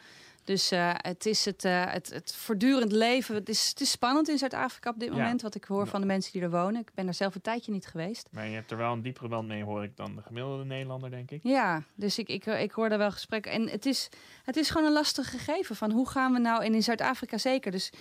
[0.44, 3.34] Dus eh, het is het, eh, het, het voortdurend leven.
[3.34, 5.14] Het is, het is spannend in Zuid-Afrika op dit Ja.
[5.16, 6.80] moment, wat ik hoor van de mensen die er wonen.
[6.80, 8.28] Ik ben er zelf een tijdje niet geweest.
[8.30, 11.10] Maar je hebt er wel een diepere band mee, hoor ik, dan de gemiddelde Nederlander,
[11.10, 11.40] denk ik.
[11.42, 13.52] Ja, dus ik, ik, ik hoor daar wel gesprekken.
[13.52, 14.08] En het is,
[14.44, 17.70] het is gewoon een lastig gegeven van hoe gaan we nou, en in Zuid-Afrika zeker.
[17.70, 17.92] Dus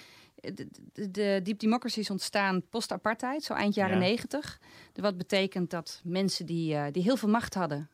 [0.41, 4.01] de, de, de Deep Democracy is ontstaan post-apartheid, zo eind jaren Ja.
[4.01, 4.59] negentig.
[4.93, 7.89] Wat betekent dat mensen die, eh, die heel veel macht hadden,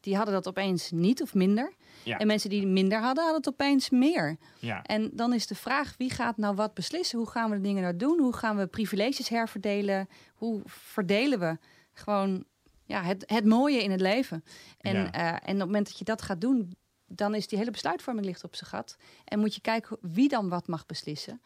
[0.00, 1.72] die hadden dat opeens niet of minder.
[2.02, 2.18] Ja.
[2.18, 4.36] En mensen die minder hadden, hadden het opeens meer.
[4.58, 4.82] Ja.
[4.82, 7.18] En dan is de vraag, wie gaat nou wat beslissen?
[7.18, 8.18] Hoe gaan we de dingen nou doen?
[8.20, 10.08] Hoe gaan we privileges herverdelen?
[10.34, 11.58] Hoe verdelen we
[11.92, 12.44] gewoon
[12.84, 14.44] ja, het, het mooie in het leven?
[14.78, 15.12] En, Ja.
[15.12, 18.26] eh, en op het moment dat je dat gaat doen, dan is die hele besluitvorming
[18.26, 18.96] ligt op zijn gat.
[19.24, 21.40] En moet je kijken wie dan wat mag beslissen.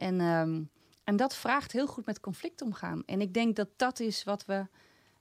[0.00, 0.62] En, ehm,
[1.04, 3.02] en dat vraagt heel goed met conflict omgaan.
[3.06, 4.66] En ik denk dat dat is wat we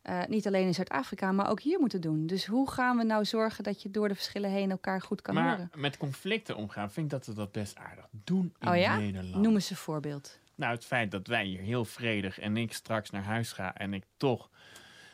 [0.02, 2.28] eh, niet alleen in Zuid-Afrika, maar ook hier moeten doen.
[2.28, 5.34] Dus hoe gaan we nou zorgen dat je door de verschillen heen elkaar goed kan
[5.34, 5.72] maar horen?
[5.76, 8.98] met conflicten omgaan, vind ik dat we dat best aardig doen in Oh ja?
[8.98, 9.44] Nederland.
[9.44, 10.40] Noem eens een voorbeeld.
[10.56, 13.94] Nou, het feit dat wij hier heel vredig en ik straks naar huis ga en
[13.94, 14.50] ik toch...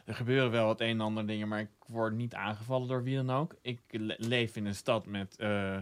[0.05, 3.15] Er gebeuren wel wat een en ander dingen, maar ik word niet aangevallen door wie
[3.15, 3.55] dan ook.
[3.61, 5.77] Ik le- leef in een stad met eh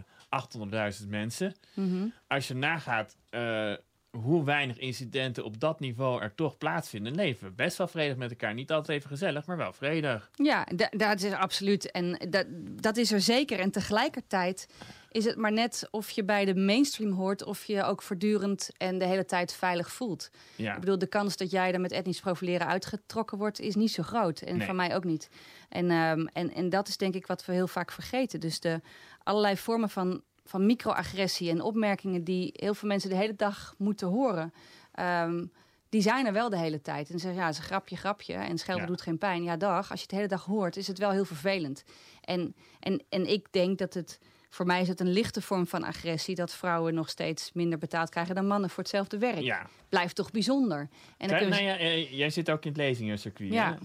[1.01, 1.53] 800.000 mensen.
[1.73, 2.05] Mhm.
[2.27, 3.73] Als je nagaat eh,
[4.11, 8.29] hoe weinig incidenten op dat niveau er toch plaatsvinden, leven we best wel vredig met
[8.29, 8.53] elkaar.
[8.53, 10.29] Niet altijd even gezellig, maar wel vredig.
[10.33, 11.91] Ja, da- dat is absoluut.
[11.91, 12.45] En dat,
[12.81, 13.59] dat is er zeker.
[13.59, 14.67] En tegelijkertijd
[15.11, 17.43] is het maar net of je bij de mainstream hoort...
[17.43, 20.29] of je ook voortdurend en de hele tijd veilig voelt.
[20.55, 20.73] Ja.
[20.73, 23.59] Ik bedoel, de kans dat jij er met etnisch profileren uitgetrokken wordt...
[23.59, 24.41] is niet zo groot.
[24.41, 24.65] En Nee.
[24.65, 25.29] van mij ook niet.
[25.69, 28.39] En, ehm, en, en dat is denk ik wat we heel vaak vergeten.
[28.39, 28.81] Dus de
[29.23, 32.23] allerlei vormen van, van microagressie en opmerkingen...
[32.23, 34.53] die heel veel mensen de hele dag moeten horen...
[34.91, 35.45] ehm,
[35.89, 37.09] die zijn er wel de hele tijd.
[37.09, 38.33] En zeggen, ja, het is een grapje, grapje.
[38.33, 38.89] En schelden Ja.
[38.89, 39.43] doet geen pijn.
[39.43, 39.89] Ja, dag.
[39.91, 41.83] Als je het de hele dag hoort, is het wel heel vervelend.
[42.21, 44.19] En, en, en ik denk dat het...
[44.49, 46.35] Voor mij is het een lichte vorm van agressie...
[46.35, 49.39] dat vrouwen nog steeds minder betaald krijgen dan mannen voor hetzelfde werk.
[49.39, 49.67] Ja.
[49.89, 50.89] Blijft toch bijzonder.
[51.17, 53.51] En dan nou ze- ja, eh, jij zit ook in het lezingencircuit.
[53.51, 53.71] Ja.
[53.71, 53.77] hè?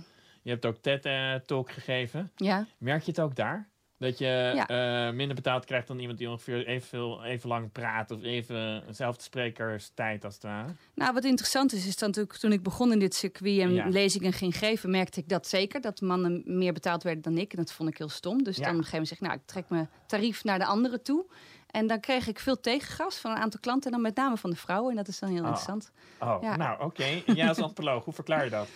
[0.43, 2.33] Je hebt ook TED-talk gegeven.
[2.37, 2.67] Ja.
[2.79, 3.69] Merk je het ook daar?
[3.99, 4.67] Dat je Ja.
[5.09, 8.11] eh, minder betaald krijgt dan iemand die ongeveer even, even lang praat...
[8.11, 10.69] of even dezelfde sprekerstijd als het ware?
[10.95, 13.89] Nou, wat interessant is, is dat natuurlijk toen ik begon in dit circuit en Ja.
[13.89, 15.81] lezingen ging geven, merkte ik dat zeker.
[15.81, 17.51] Dat mannen meer betaald werden dan ik.
[17.53, 18.43] En dat vond ik heel stom.
[18.43, 18.63] Dus Ja.
[18.63, 21.03] dan op een gegeven moment zeg ik, nou, ik trek mijn tarief naar de anderen
[21.03, 21.25] toe.
[21.71, 23.85] En dan kreeg ik veel tegengas van een aantal klanten.
[23.87, 24.91] En dan met name van de vrouwen.
[24.91, 25.47] En dat is dan heel Oh.
[25.47, 25.91] interessant.
[26.21, 27.05] Oh, nou oké.
[27.27, 28.69] En jij als antropoloog, hoe verklaar je dat?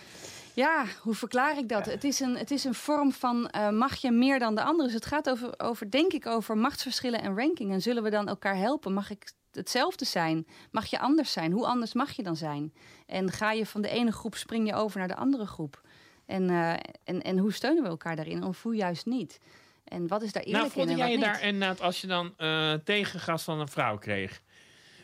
[0.53, 1.85] Ja, hoe verklaar ik dat?
[1.85, 4.85] Het, is een, het is een vorm van eh, mag je meer dan de ander.
[4.85, 7.71] Dus het gaat over, over, denk ik, over machtsverschillen en ranking.
[7.71, 8.93] En zullen we dan elkaar helpen?
[8.93, 10.47] Mag ik hetzelfde zijn?
[10.71, 11.51] Mag je anders zijn?
[11.51, 12.73] Hoe anders mag je dan zijn?
[13.05, 15.81] En ga je van de ene groep, spring je over naar de andere groep?
[16.25, 16.71] En, eh,
[17.03, 18.43] en, en hoe steunen we elkaar daarin?
[18.43, 19.39] Of hoe juist niet?
[19.83, 22.07] En wat is daar eerlijk nou, in en jij je wat daar inderdaad, als je
[22.07, 24.41] dan eh, tegengas van een vrouw kreeg...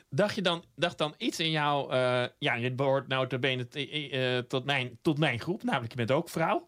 [0.10, 1.92] Dacht je dan, dacht dan iets in jou...
[1.92, 3.70] eh, ja, je behoort nou te benen
[4.48, 6.68] tot, mijn, tot mijn groep, namelijk je bent ook vrouw...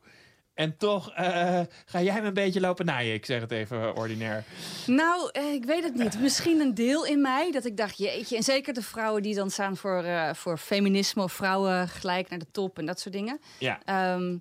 [0.53, 3.13] En toch eh, ga jij me een beetje lopen naaien.
[3.13, 4.43] Ik zeg het even ordinair.
[4.87, 6.19] Nou, eh, ik weet het niet.
[6.19, 8.35] Misschien een deel in mij dat ik dacht, jeetje.
[8.35, 12.39] En zeker de vrouwen die dan staan voor, eh, voor feminisme of vrouwen gelijk naar
[12.39, 13.39] de top en dat soort dingen.
[13.59, 13.79] Ja.
[13.85, 14.37] Ehm,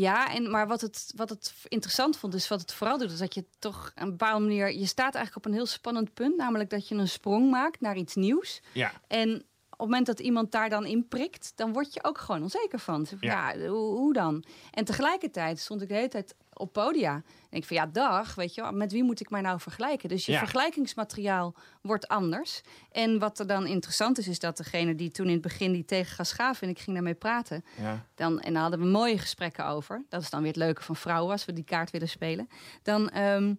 [0.00, 3.18] ja, en, maar wat het, wat het interessant vond, is wat het vooral doet, is
[3.18, 4.72] dat je toch een bepaalde manier.
[4.72, 7.96] Je staat eigenlijk op een heel spannend punt, namelijk dat je een sprong maakt naar
[7.96, 8.60] iets nieuws.
[8.72, 8.92] Ja.
[9.06, 12.42] En op het moment dat iemand daar dan in prikt, dan word je ook gewoon
[12.42, 13.06] onzeker van.
[13.06, 13.52] Zo van, Ja.
[13.52, 14.44] Ja, hoe, hoe dan?
[14.70, 17.14] En tegelijkertijd stond ik de hele tijd op podia.
[17.50, 20.08] En ik van ja, dag, weet je wel, met wie moet ik mij nou vergelijken?
[20.08, 20.38] Dus je Ja.
[20.38, 22.60] vergelijkingsmateriaal wordt anders.
[22.92, 25.84] En wat er dan interessant is, is dat degene die toen in het begin die
[25.84, 28.06] tegengas gaven en ik ging daarmee praten, Ja.
[28.14, 30.04] dan, en daar hadden we mooie gesprekken over.
[30.08, 32.48] Dat is dan weer het leuke van vrouwen als we die kaart willen spelen.
[32.82, 33.54] Dan, ehm,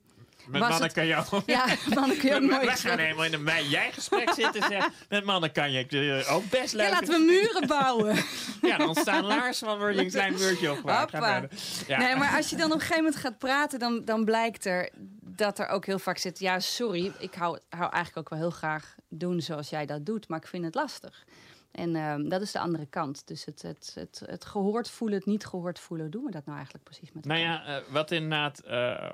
[0.48, 1.44] Met mannen het- kan je ook...
[1.46, 4.62] Ja, mannen kun je ook mooi We gaan helemaal in een wij- jij-gesprek zitten.
[4.64, 4.88] Zeg.
[5.10, 6.86] Met mannen kan je eh, ook best leuk.
[6.86, 8.16] Ja, laten we muren bouwen.
[8.62, 11.10] Ja, dan staan laarzen van word je een klein muurtje opgebouwd.
[11.10, 11.50] Verder.
[11.88, 11.98] Ja.
[11.98, 14.90] Nee, maar als je dan op een gegeven moment gaat praten, dan, dan blijkt er
[15.22, 16.40] dat er ook heel vaak zit.
[16.40, 20.28] Ja, sorry, ik hou, hou eigenlijk ook wel heel graag doen zoals jij dat doet,
[20.28, 21.26] maar ik vind het lastig.
[21.72, 23.28] En ehm, dat is de andere kant.
[23.28, 26.56] Dus het, het, het, het gehoord voelen, het niet gehoord voelen, doen we dat nou
[26.58, 28.60] eigenlijk precies met Nou ja, eh, wat inderdaad.
[28.60, 29.14] eh,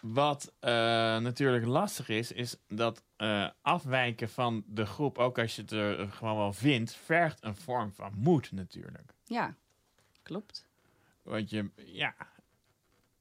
[0.00, 0.72] wat eh,
[1.18, 6.08] natuurlijk lastig is, is dat eh, afwijken van de groep, ook als je het er
[6.08, 9.14] gewoon wel vindt, vergt een vorm van moed natuurlijk.
[9.24, 9.54] Ja,
[10.22, 10.66] klopt.
[11.22, 12.14] Want je, ja.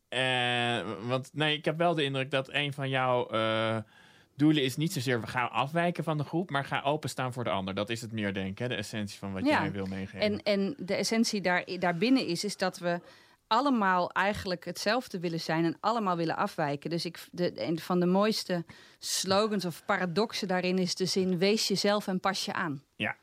[0.09, 3.77] Eh, want nee, ik heb wel de indruk dat een van jouw eh,
[4.35, 7.49] doelen is niet zozeer we gaan afwijken van de groep, maar ga openstaan voor de
[7.49, 7.73] ander.
[7.73, 8.67] Dat is het meer, denk ik, hè?
[8.67, 10.19] de essentie van wat jij wil meegeven.
[10.19, 12.99] En, en de essentie daar, daarbinnen is, is dat we
[13.51, 16.89] allemaal eigenlijk hetzelfde willen zijn en allemaal willen afwijken.
[16.89, 18.65] Dus ik, de, een van de mooiste
[18.99, 22.83] slogans of paradoxen daarin is de zin: wees jezelf en pas je aan.
[22.95, 23.15] Ja.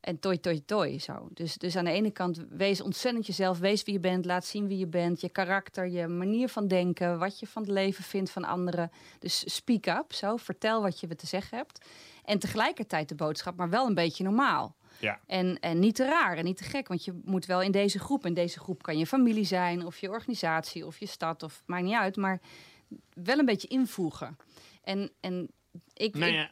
[0.00, 1.28] En toi, toi, toi, zo.
[1.32, 3.58] Dus, dus aan de ene kant, wees ontzettend jezelf.
[3.58, 5.20] Wees wie je bent, laat zien wie je bent.
[5.20, 7.18] Je karakter, je manier van denken.
[7.18, 8.90] Wat je van het leven vindt van anderen.
[9.18, 10.36] Dus speak up, zo.
[10.36, 11.84] Vertel wat je te zeggen hebt.
[12.24, 14.76] En tegelijkertijd de boodschap, maar wel een beetje normaal.
[15.04, 15.20] Ja.
[15.26, 16.88] En, en niet te raar en niet te gek.
[16.88, 18.26] Want je moet wel in deze groep.
[18.26, 21.82] In deze groep kan je familie zijn, of je organisatie, of je stad, of maakt
[21.84, 22.16] niet uit.
[22.16, 22.40] Maar
[23.14, 24.36] wel een beetje invoegen.
[24.82, 25.48] En, en
[25.94, 26.50] ik, Nou ik- ja,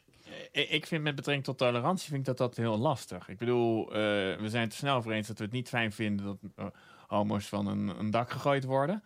[0.53, 3.29] ik, ik vind met betrekking tot tolerantie vind ik dat dat heel lastig.
[3.29, 3.95] Ik bedoel, eh,
[4.41, 6.67] we zijn het er snel over eens dat we het niet fijn vinden dat eh,
[7.07, 9.03] homo's van een, een dak gegooid worden.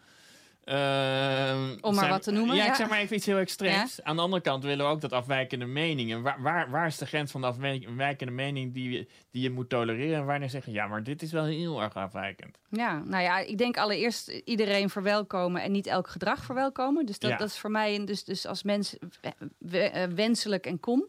[0.66, 4.02] Ehm, Om maar zijn- wat te noemen, Ja, ik zeg maar even iets heel extreems.
[4.02, 6.22] Aan de andere kant willen we ook dat afwijkende meningen.
[6.22, 9.68] Waar, waar, waar is de grens van de afwijkende mening die, je- die je moet
[9.68, 10.18] tolereren?
[10.18, 12.58] En wanneer zeggen, ja, maar dit is wel heel erg afwijkend.
[12.70, 17.06] Ja, nou ja, ik denk allereerst iedereen verwelkomen en niet elk gedrag verwelkomen.
[17.06, 17.36] Dus dat, Ja.
[17.36, 18.96] dat is voor mij een- dus, dus als mens
[20.14, 21.04] wenselijk en kom.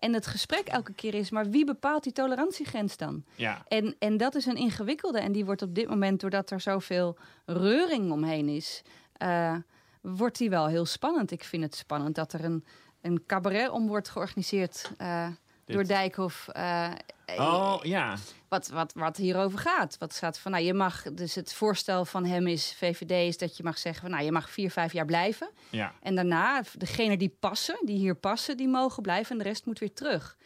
[0.00, 3.24] En het gesprek elke keer is, maar wie bepaalt die tolerantiegrens dan?
[3.34, 3.64] Ja.
[3.68, 5.20] En, en dat is een ingewikkelde.
[5.20, 8.82] En die wordt op dit moment, doordat er zoveel reuring omheen is,
[9.12, 9.54] eh,
[10.00, 11.30] wordt die wel heel spannend.
[11.30, 12.64] Ik vind het spannend dat er een,
[13.00, 15.26] een cabaret om wordt georganiseerd eh,
[15.64, 16.48] door Dijkhoff.
[16.48, 16.90] eh,
[17.38, 18.16] Oh, ja.
[18.48, 19.96] wat, wat, wat hierover gaat.
[19.98, 23.56] Wat gaat van, nou, je mag, dus het voorstel van hem is, VVD, is dat
[23.56, 25.50] je mag zeggen van, nou, je mag vier, vijf jaar blijven.
[25.70, 25.94] Ja.
[26.02, 29.78] En daarna, degene die passen, die hier passen, die mogen blijven en de rest moet
[29.78, 30.36] weer terug.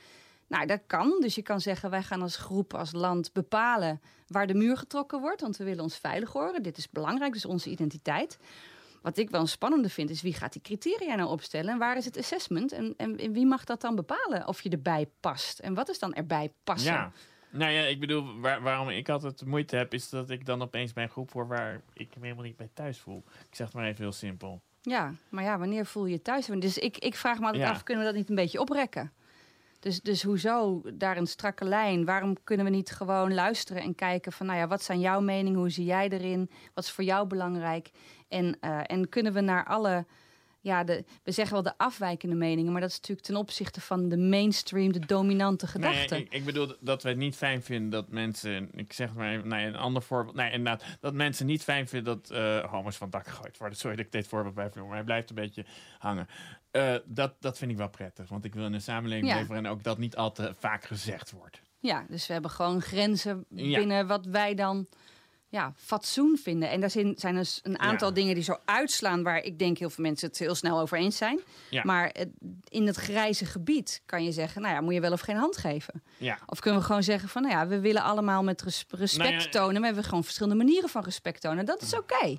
[0.47, 1.17] Nou, dat kan.
[1.21, 5.21] Dus je kan zeggen, wij gaan als groep, als land bepalen waar de muur getrokken
[5.21, 5.41] wordt.
[5.41, 6.63] Want we willen ons veilig horen.
[6.63, 8.39] Dit is belangrijk, dus onze identiteit.
[9.05, 11.71] Wat ik wel een spannende vind, is wie gaat die criteria nou opstellen?
[11.73, 12.73] En waar is het assessment?
[12.73, 15.59] En, en, en wie mag dat dan bepalen of je erbij past?
[15.59, 16.93] En wat is dan erbij passen?
[16.93, 17.13] Ja.
[17.51, 20.93] Nou ja, ik bedoel, waar- waarom ik altijd moeite heb, is dat ik dan opeens
[20.93, 23.23] bij een groep hoor waar ik me helemaal niet bij thuis voel.
[23.49, 24.61] Ik zeg het maar even heel simpel.
[24.83, 26.47] Ja, maar ja, wanneer voel je je thuis?
[26.47, 27.71] Dus ik, ik vraag me altijd Ja.
[27.71, 29.13] af, kunnen we dat niet een beetje oprekken?
[29.85, 32.05] Dus, dus hoezo daar een strakke lijn?
[32.05, 34.47] Waarom kunnen we niet gewoon luisteren en kijken van...
[34.47, 35.59] nou ja, wat zijn jouw meningen?
[35.59, 36.51] Hoe zie jij erin?
[36.75, 37.91] Wat is voor jou belangrijk?
[38.29, 40.07] En, eh, en kunnen we naar alle...
[40.61, 42.73] Ja, de, we zeggen wel de afwijkende meningen...
[42.73, 44.93] maar dat is natuurlijk ten opzichte van de mainstream...
[44.93, 46.15] de dominante gedachte.
[46.15, 49.33] Nee, ik, ik bedoel dat we het niet fijn vinden dat mensen, ik zeg maar
[49.33, 52.97] even, nee, een ander voorbeeld, nee, inderdaad, dat mensen niet fijn vinden dat eh homo's
[52.97, 53.79] van dak gegooid worden.
[53.79, 55.65] Sorry dat ik dit voorbeeld bij maar hij blijft een beetje
[55.99, 56.29] hangen.
[56.75, 59.39] Eh, dat, dat vind ik wel prettig, want ik wil in een samenleving Ja.
[59.39, 61.61] leven en ook dat niet al te vaak gezegd wordt.
[61.79, 63.79] Ja, dus we hebben gewoon grenzen Ja.
[63.79, 64.87] binnen wat wij dan
[65.49, 66.71] ja, fatsoen vinden.
[66.71, 68.15] En daar zijn, zijn dus een aantal Ja.
[68.15, 69.23] dingen die zo uitslaan...
[69.23, 71.41] waar ik denk heel veel mensen het heel snel over eens zijn.
[71.83, 72.15] Maar
[72.69, 74.63] in het grijze gebied kan je zeggen...
[74.63, 76.03] nou ja, moet je wel of geen hand geven?
[76.17, 76.39] Ja.
[76.47, 77.43] Of kunnen we gewoon zeggen van...
[77.43, 79.73] nou ja, we willen allemaal met res- respect Nou tonen...
[79.73, 81.65] maar we hebben gewoon verschillende manieren van respect tonen.
[81.67, 82.39] Dat is oké.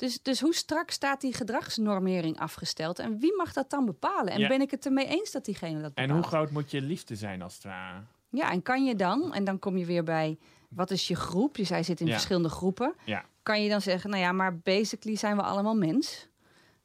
[0.00, 2.98] Dus, dus hoe strak staat die gedragsnormering afgesteld?
[2.98, 4.32] En wie mag dat dan bepalen?
[4.32, 4.48] En Ja.
[4.48, 6.08] ben ik het ermee eens dat diegene dat bepaalt?
[6.08, 8.00] En hoe groot moet je liefde zijn als het ware?
[8.30, 11.54] Ja, en kan je dan, en dan kom je weer bij, wat is je groep?
[11.54, 12.12] Dus hij zit in Ja.
[12.12, 12.94] verschillende groepen.
[13.04, 13.24] Ja.
[13.42, 16.28] Kan je dan zeggen, nou ja, maar basically zijn we allemaal mens.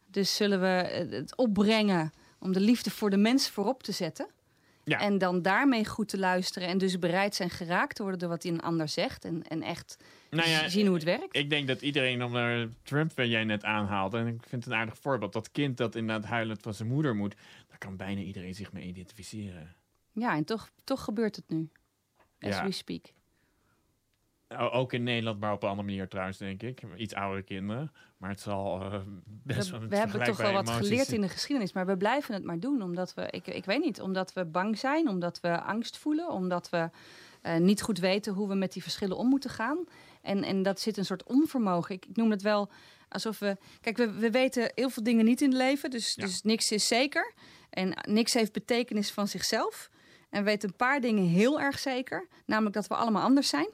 [0.07, 0.67] Dus zullen we
[1.15, 4.27] het opbrengen om de liefde voor de mens voorop te zetten?
[4.83, 4.99] Ja.
[4.99, 8.43] En dan daarmee goed te luisteren en dus bereid zijn geraakt te worden door wat
[8.43, 9.25] een ander zegt.
[9.25, 9.97] En, en echt
[10.29, 11.35] Nou ja, z- zien hoe het werkt.
[11.35, 14.73] Ik denk dat iedereen, om naar Trump, wat jij net aanhaalde, en ik vind het
[14.73, 17.35] een aardig voorbeeld, dat kind dat inderdaad huilend van zijn moeder moet,
[17.67, 19.75] daar kan bijna iedereen zich mee identificeren.
[20.11, 21.69] Ja, en toch, toch gebeurt het nu.
[22.39, 22.63] As Ja.
[22.65, 23.13] we speak.
[24.57, 26.81] Ook in Nederland, maar op een andere manier trouwens, denk ik.
[26.97, 27.91] Iets oudere kinderen.
[28.17, 31.29] Maar het zal eh, best wel we, we hebben toch wel wat geleerd in de
[31.29, 32.81] geschiedenis, maar we blijven het maar doen.
[32.81, 36.69] Omdat we, ik, ik weet niet, omdat we bang zijn, omdat we angst voelen, omdat
[36.69, 36.89] we
[37.41, 39.77] eh, niet goed weten hoe we met die verschillen om moeten gaan.
[40.25, 41.95] En, en dat zit een soort onvermogen.
[41.95, 42.69] Ik, ik noem het wel
[43.09, 43.57] alsof we.
[43.81, 46.87] Kijk, we, we weten heel veel dingen niet in het leven, dus, dus niks is
[46.87, 47.33] zeker.
[47.69, 49.89] En niks heeft betekenis van zichzelf.
[50.29, 53.69] En we weten een paar dingen heel erg zeker, namelijk dat we allemaal anders zijn.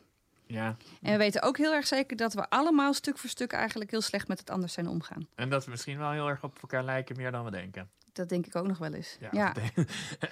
[0.45, 3.91] Ja, En we weten ook heel erg zeker dat we allemaal stuk voor stuk eigenlijk
[3.91, 5.27] heel slecht met het anders zijn omgaan.
[5.35, 7.89] en dat we misschien wel heel erg op elkaar lijken, meer dan we denken.
[8.13, 9.17] Dat denk ik ook nog wel eens.
[9.19, 9.53] Ja, Ja.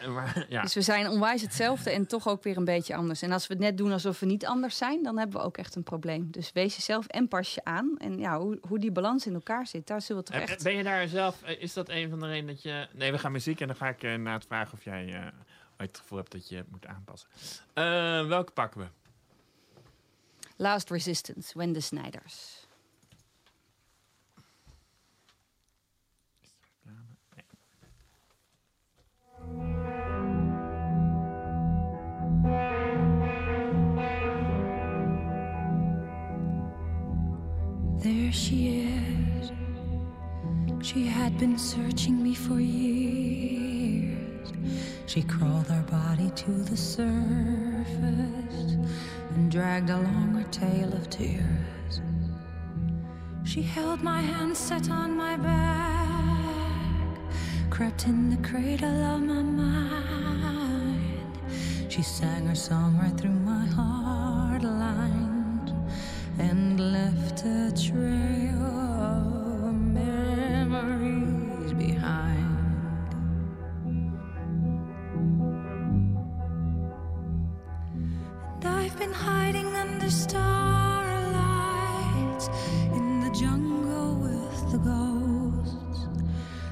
[0.10, 0.62] maar, ja.
[0.62, 3.22] Dus we zijn onwijs hetzelfde en toch ook weer een beetje anders.
[3.22, 5.58] En als we het net doen alsof we niet anders zijn, dan hebben we ook
[5.58, 6.32] echt een probleem.
[6.32, 7.96] Dus wees jezelf en pas je aan.
[7.98, 10.64] En ja, hoe, hoe die balans in elkaar zit, daar zullen we toch echt...
[10.64, 12.88] Ben je daar zelf, eh, is dat een van de redenen dat je...
[12.94, 15.28] Nee, we gaan muziek en dan ga ik eh, na het vragen of jij eh,
[15.78, 17.30] het gevoel hebt dat je het moet aanpassen.
[17.74, 17.84] Eh,
[18.28, 18.88] welke pakken we?
[20.56, 22.59] Last Resistance, Wendy Snyders.
[38.02, 39.52] There she is.
[40.82, 44.54] She had been searching me for years.
[45.06, 47.98] She crawled her body to the surface
[49.36, 52.00] and dragged along her tail of tears.
[53.44, 57.18] She held my hand set on my back,
[57.70, 61.38] crept in the cradle of my mind.
[61.90, 64.29] She sang her song right through my heart
[66.40, 72.46] and left a trail of memories behind.
[78.56, 80.40] And I've been hiding under starlights
[82.94, 86.08] in the jungle with the ghosts.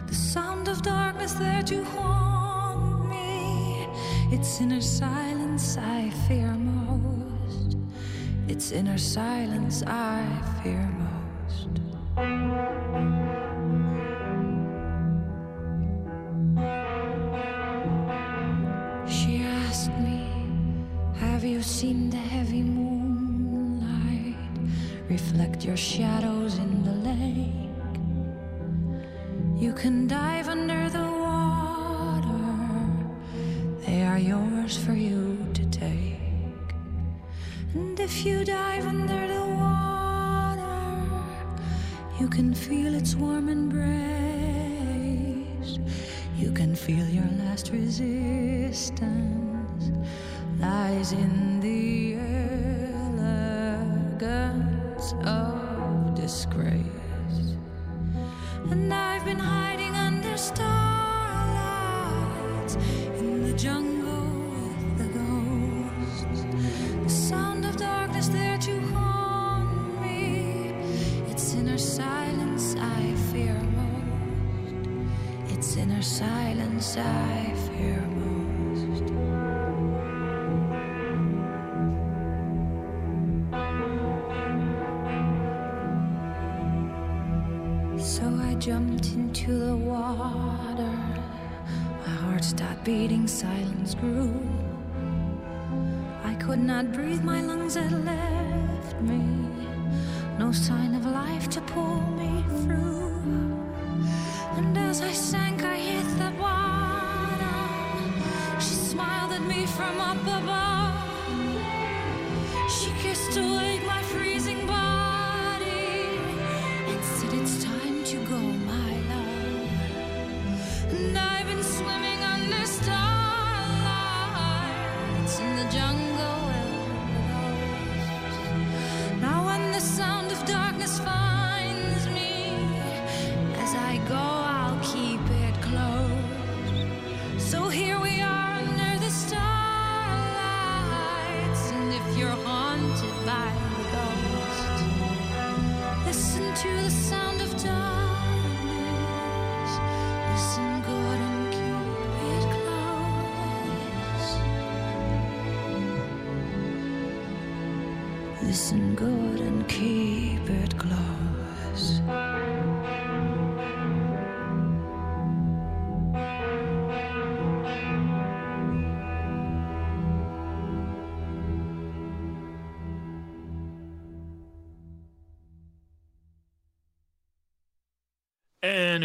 [0.07, 3.85] The sound of darkness there to haunt me.
[4.31, 6.46] It's in her silence I fear.
[8.57, 10.25] It's in her silence I
[10.63, 11.69] fear most.
[19.07, 20.25] She asked me,
[21.17, 24.35] Have you seen the heavy moonlight
[25.07, 26.46] reflect your shadows
[38.07, 40.63] if you dive under the water,
[42.21, 43.83] you can feel its warm embrace.
[46.37, 49.03] You can feel your last resistance
[50.57, 51.56] lies in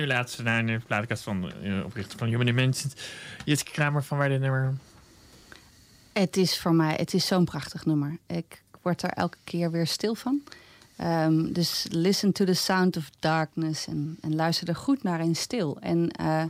[0.03, 2.94] nu laatste naar de plaatkast van de oprichter van Human Dimensions.
[3.44, 4.74] Jitske Kramer van waar dit nummer...
[6.12, 8.18] Het is voor mij, het is zo'n prachtig nummer.
[8.26, 10.42] Ik word er elke keer weer stil van.
[10.96, 15.36] Ehm, dus listen to the sound of darkness en, en luister er goed naar in
[15.36, 15.76] stil.
[15.80, 16.44] En eh,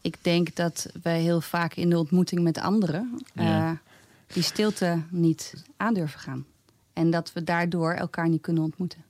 [0.00, 3.78] ik denk dat wij heel vaak in de ontmoeting met anderen eh, Ja.
[4.26, 6.46] die stilte niet aandurven gaan.
[6.92, 9.04] En dat we daardoor elkaar niet kunnen ontmoeten.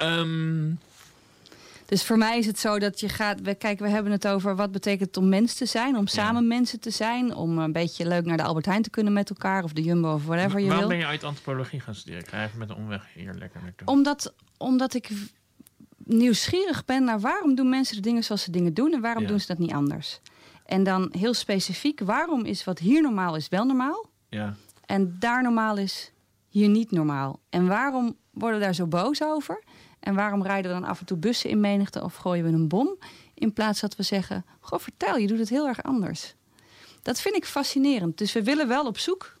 [0.00, 0.70] Ehm,
[1.86, 3.40] Dus voor mij is het zo dat je gaat.
[3.40, 6.46] We, kijk, we hebben het over wat betekent het om mens te zijn, om samen
[6.46, 9.64] mensen te zijn, om een beetje leuk naar de Albert Heijn te kunnen met elkaar
[9.64, 10.88] of de Jumbo of whatever je waarom wil.
[10.88, 12.20] ben je uit antropologie gaan studeren?
[12.24, 13.86] Ik ga even met een omweg hier lekker naartoe.
[13.86, 15.08] Omdat, omdat ik
[16.04, 19.28] nieuwsgierig ben naar waarom doen mensen de dingen zoals ze dingen doen en waarom Ja.
[19.28, 20.20] doen ze dat niet anders.
[20.66, 24.54] En dan heel specifiek, waarom is wat hier normaal is wel normaal Ja.
[24.86, 26.12] en daar normaal is
[26.48, 27.40] hier niet normaal?
[27.48, 29.62] En waarom worden we daar zo boos over?
[30.00, 32.68] En waarom rijden we dan af en toe bussen in menigte of gooien we een
[32.68, 32.98] bom?
[33.34, 36.34] In plaats dat we zeggen, goh vertel, je doet het heel erg anders.
[37.02, 38.18] Dat vind ik fascinerend.
[38.18, 39.36] Dus we willen wel op zoek,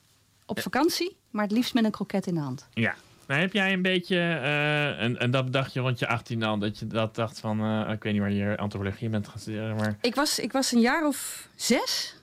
[0.46, 2.68] op vakantie, maar het liefst met een kroket in de hand.
[2.74, 2.94] Ja.
[3.26, 6.58] Nou, heb jij een beetje, eh, en, en dat bedacht je rond je 18 al,
[6.58, 9.76] dat je dat dacht van, eh, ik weet niet waar je antropologie bent gaan studeren,
[9.76, 12.14] maar Ik was, ik was een jaar of zes.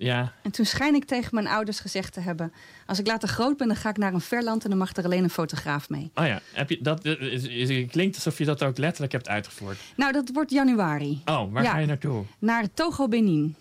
[0.00, 2.52] Ja, En toen schijn ik tegen mijn ouders gezegd te hebben...
[2.86, 4.64] als ik later groot ben, dan ga ik naar een verland...
[4.64, 6.10] en dan mag er alleen een fotograaf mee.
[6.14, 9.28] oh ja, heb je, dat is, is, het klinkt alsof je dat ook letterlijk hebt
[9.28, 9.78] uitgevoerd.
[9.96, 11.22] Nou, dat wordt januari.
[11.24, 11.70] Oh, waar Ja.
[11.70, 12.24] ga je naartoe?
[12.38, 13.54] Naar Togo Benin.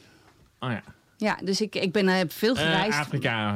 [0.60, 0.84] Oh ja.
[1.18, 3.00] Ja, dus ik, ik ben, eh, heb veel Eh, gereisd.
[3.00, 3.56] Afrika.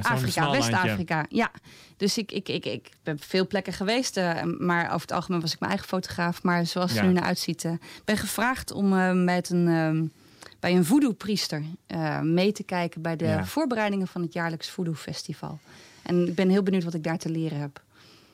[0.52, 1.26] West-Afrika.
[1.30, 1.52] Ja,
[1.98, 4.18] dus ik, ik, ik, ik ben veel plekken geweest.
[4.18, 6.44] eh, maar over het algemeen was ik mijn eigen fotograaf.
[6.44, 7.06] Maar zoals het Ja.
[7.06, 7.66] nu naar uitziet...
[7.66, 7.72] eh,
[8.06, 10.06] ben gevraagd om eh, met een, ehm,
[10.64, 11.64] bij een voodoo-priester...
[11.88, 13.46] eh, mee te kijken bij de Ja.
[13.46, 15.60] voorbereidingen van het jaarlijks voodoo-festival.
[16.02, 17.82] En ik ben heel benieuwd wat ik daar te leren heb.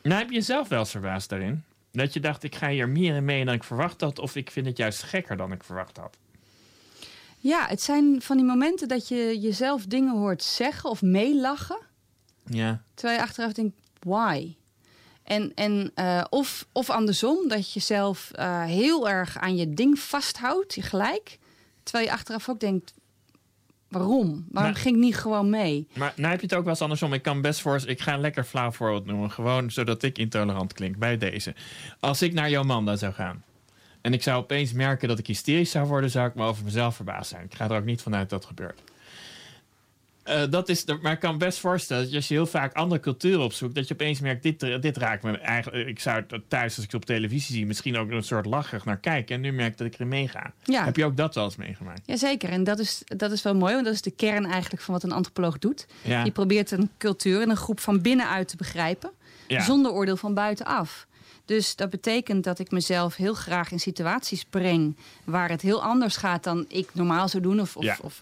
[0.03, 1.63] Nou, heb je jezelf wel eens verbaasd daarin?
[1.91, 4.51] Dat je dacht, ik ga hier meer in mee dan ik verwacht had, of ik
[4.51, 6.17] vind het juist gekker dan ik verwacht had?
[7.37, 11.79] Ja, het zijn van die momenten dat je jezelf dingen hoort zeggen of meelachen...
[12.45, 12.81] Ja.
[12.93, 14.55] Terwijl je achteraf denkt, why?
[15.23, 19.99] En, en, eh, of, of andersom, dat je zelf eh, heel erg aan je ding
[19.99, 21.37] vasthoudt, je gelijk.
[21.89, 22.93] Terwijl je achteraf ook denkt,
[23.87, 24.45] waarom?
[24.51, 25.87] Waarom Maar- ging ik niet gewoon mee?
[25.93, 27.13] Maar nou heb je het ook wel eens andersom.
[27.13, 29.31] Ik kan best voor, ik ga een lekker flauw voorbeeld noemen.
[29.31, 31.55] Gewoon zodat ik intolerant klink bij deze.
[31.99, 33.43] Als ik naar Jomanda zou gaan.
[34.01, 36.95] En ik zou opeens merken dat ik hysterisch zou worden, zou ik me over mezelf
[36.95, 37.45] verbaasd zijn.
[37.45, 38.81] Ik ga er ook niet vanuit dat gebeurt.
[40.29, 43.01] Eh, dat is, de- maar ik kan best voorstellen dat als je heel vaak andere
[43.01, 45.87] culturen opzoekt, dat je opeens merkt, dit, dit raakt me eigenlijk.
[45.87, 48.85] Ik zou het thuis, als ik het op televisie zie, misschien ook een soort lacherig
[48.85, 49.35] naar kijken.
[49.35, 50.53] En nu merk ik dat ik erin meega.
[50.63, 50.85] Ja.
[50.85, 52.01] Heb je ook dat wel eens meegemaakt?
[52.05, 54.93] Jazeker, en dat is, dat is wel mooi, want dat is de kern eigenlijk van
[54.93, 55.87] wat een antropoloog doet.
[56.01, 56.23] Ja.
[56.23, 59.09] Die probeert een cultuur en een groep van binnenuit te begrijpen,
[59.47, 59.61] Ja.
[59.63, 61.07] zonder oordeel van buitenaf.
[61.45, 66.15] Dus dat betekent dat ik mezelf heel graag in situaties breng waar het heel anders
[66.17, 67.59] gaat dan ik normaal zou doen.
[67.61, 67.97] Of, of, Ja.
[68.01, 68.21] of,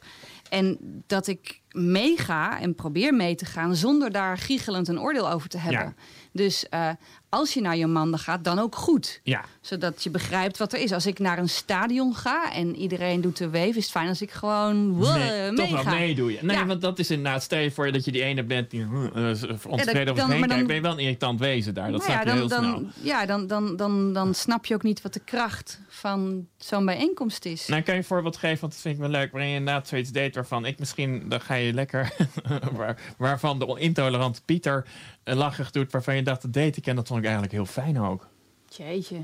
[0.49, 0.77] en
[1.07, 5.57] dat ik meega en probeer mee te gaan zonder daar giechelend een oordeel over te
[5.57, 5.81] hebben.
[5.81, 5.93] Ja.
[6.31, 6.89] Dus eh,
[7.37, 9.19] als je naar je manden gaat, dan ook goed.
[9.23, 9.45] Ja.
[9.61, 10.91] Zodat je begrijpt wat er is.
[10.91, 14.21] Als ik naar een stadion ga en iedereen doet de wave, is het fijn als
[14.21, 16.37] ik gewoon wow, Nee, toch wel meedoe je.
[16.41, 16.65] Nee, Ja.
[16.65, 18.89] want dat is inderdaad, stel je voor dat je die ene bent die uh,
[19.67, 21.91] ontevreden dan- over heen dan- kijkt, ben je wel een irritant wezen daar.
[21.91, 22.73] Dat Nou snap ja, je heel dan, snel.
[22.73, 26.85] dan, ja, dan, dan, dan, dan snap je ook niet wat de kracht van zo'n
[26.85, 27.67] bijeenkomst is.
[27.67, 29.31] Nou, kan je een voorbeeld geven, want dat vind ik wel leuk.
[29.31, 32.13] Waarin je inderdaad zoiets deed waarvan ik misschien, dan ga je lekker,
[32.77, 34.85] waar, waarvan de intolerante Pieter
[35.35, 37.99] lachig doet, waarvan je dacht, dat deed ik en dat vond ik eigenlijk heel fijn
[37.99, 38.27] ook.
[38.69, 39.21] Jeetje.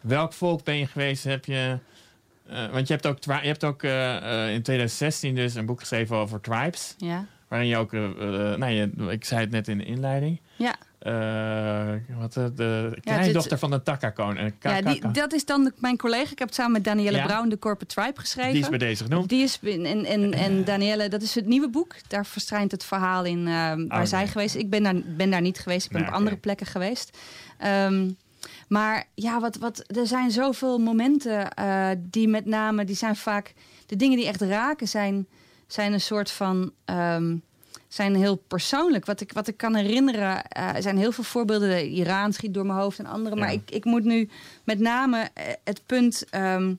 [0.00, 1.24] Welk volk ben je geweest?
[1.24, 1.78] Heb je,
[2.46, 5.80] eh, want je hebt ook, je hebt ook eh, eh, in 2016 dus een boek
[5.80, 6.94] geschreven over tribes.
[6.98, 7.26] Ja.
[7.48, 10.40] Waarin je ook, nou, je, ik zei het net in de inleiding.
[10.56, 10.76] Ja.
[11.00, 14.54] Eh, wat, eh, de kleindochter van de Takka-koning.
[14.60, 16.30] Eh, Ja, die, dat is dan de- mijn collega.
[16.30, 17.26] Ik heb het samen met Danielle Ja.
[17.26, 18.52] Brown de Corporate Tribe geschreven.
[18.52, 19.28] Die is bij deze genoemd.
[19.28, 21.94] Die is, en, en, en Danielle, dat is het nieuwe boek.
[22.08, 24.28] Daar verstrijnt het verhaal in waar Oh, zij nee.
[24.28, 24.62] geweest is.
[24.62, 25.86] Ik ben daar, ben daar niet geweest.
[25.86, 27.18] Ik ben op andere plekken geweest.
[27.58, 28.10] Ehm,
[28.68, 31.48] maar ja, wat, wat, er zijn zoveel momenten
[31.98, 33.54] die met name, die zijn vaak,
[33.86, 35.26] de dingen die echt raken zijn,
[35.66, 37.36] zijn een soort van, ehm,
[37.88, 39.06] zijn heel persoonlijk.
[39.06, 41.88] Wat ik, wat ik kan herinneren, er zijn heel veel voorbeelden.
[41.88, 43.36] Iran schiet door mijn hoofd en andere.
[43.36, 44.28] Maar ik, ik moet nu
[44.64, 46.74] met name eh, het punt ehm,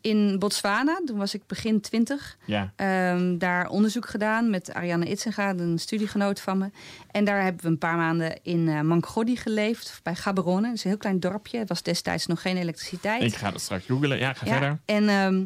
[0.00, 2.36] in Botswana, toen was ik begin twintig.
[2.44, 2.72] Ja.
[2.76, 6.70] Ehm, daar onderzoek gedaan met Ariane Itzenga, een studiegenoot van me.
[7.10, 10.66] En daar hebben we een paar maanden in eh Mangrodi geleefd, bij Gaborone.
[10.66, 11.58] Dat is een heel klein dorpje.
[11.58, 13.22] Het was destijds nog geen elektriciteit.
[13.22, 14.18] Ik ga dat straks googelen.
[14.18, 14.78] Ja, ga verder.
[14.84, 15.44] En, ehm,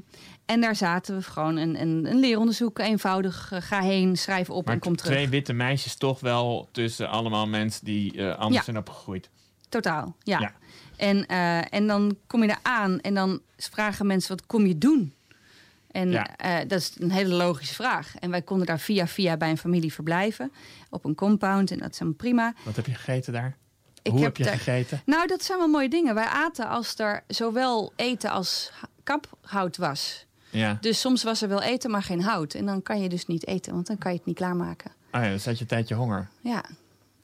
[0.50, 3.52] en daar zaten we gewoon een, een, een leeronderzoek, eenvoudig.
[3.52, 5.12] eh, ga heen, schrijf op Maar en kom terug.
[5.12, 8.62] twee witte meisjes toch wel tussen allemaal mensen die eh, anders Ja.
[8.62, 9.28] zijn opgegroeid.
[9.68, 10.40] Totaal, ja.
[10.40, 10.52] Ja.
[10.96, 14.78] En, eh, en dan kom je daar aan en dan vragen mensen, wat kom je
[14.78, 15.14] doen?
[15.90, 16.26] En Ja.
[16.66, 18.14] dat is een hele logische vraag.
[18.18, 20.52] En wij konden daar via via bij een familie verblijven.
[20.90, 22.54] Op een compound en dat is helemaal prima.
[22.64, 23.56] Wat heb je gegeten daar?
[24.02, 25.02] Ik Hoe heb heb je gegeten?
[25.06, 26.14] Nou, dat zijn wel mooie dingen.
[26.14, 28.72] Wij aten als er zowel eten als
[29.02, 30.26] kaphout was.
[30.50, 30.78] Ja.
[30.80, 32.54] Dus soms was er wel eten, maar geen hout.
[32.54, 34.90] En dan kan je dus niet eten, want dan kan je het niet klaarmaken.
[35.12, 36.28] Oh ja, dan zat je een tijdje honger.
[36.40, 36.64] Ja.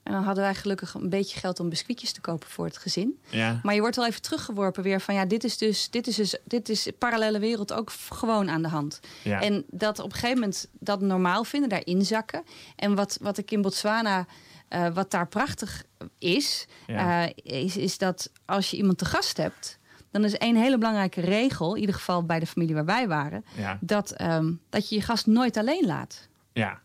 [0.02, 3.18] En dan hadden wij gelukkig een beetje geld om biscuitjes te kopen voor het gezin.
[3.28, 3.60] Ja.
[3.62, 6.36] Maar je wordt wel even teruggeworpen weer van ja, dit is dus, dit is dus,
[6.44, 9.00] dit is parallele wereld ook gewoon aan de hand.
[9.22, 9.40] Ja.
[9.40, 12.44] En dat op een gegeven moment dat normaal vinden, daar inzakken.
[12.76, 14.26] En wat, wat ik in Botswana,
[14.68, 15.84] eh, wat daar prachtig
[16.18, 17.26] is, Ja.
[17.28, 19.78] eh, is, is dat als je iemand te gast hebt,
[20.22, 23.44] dan is één hele belangrijke regel, in ieder geval bij de familie waar wij waren,
[23.56, 23.78] Ja.
[23.80, 26.28] dat, ehm, dat je je gast nooit alleen laat.
[26.52, 26.80] Ja.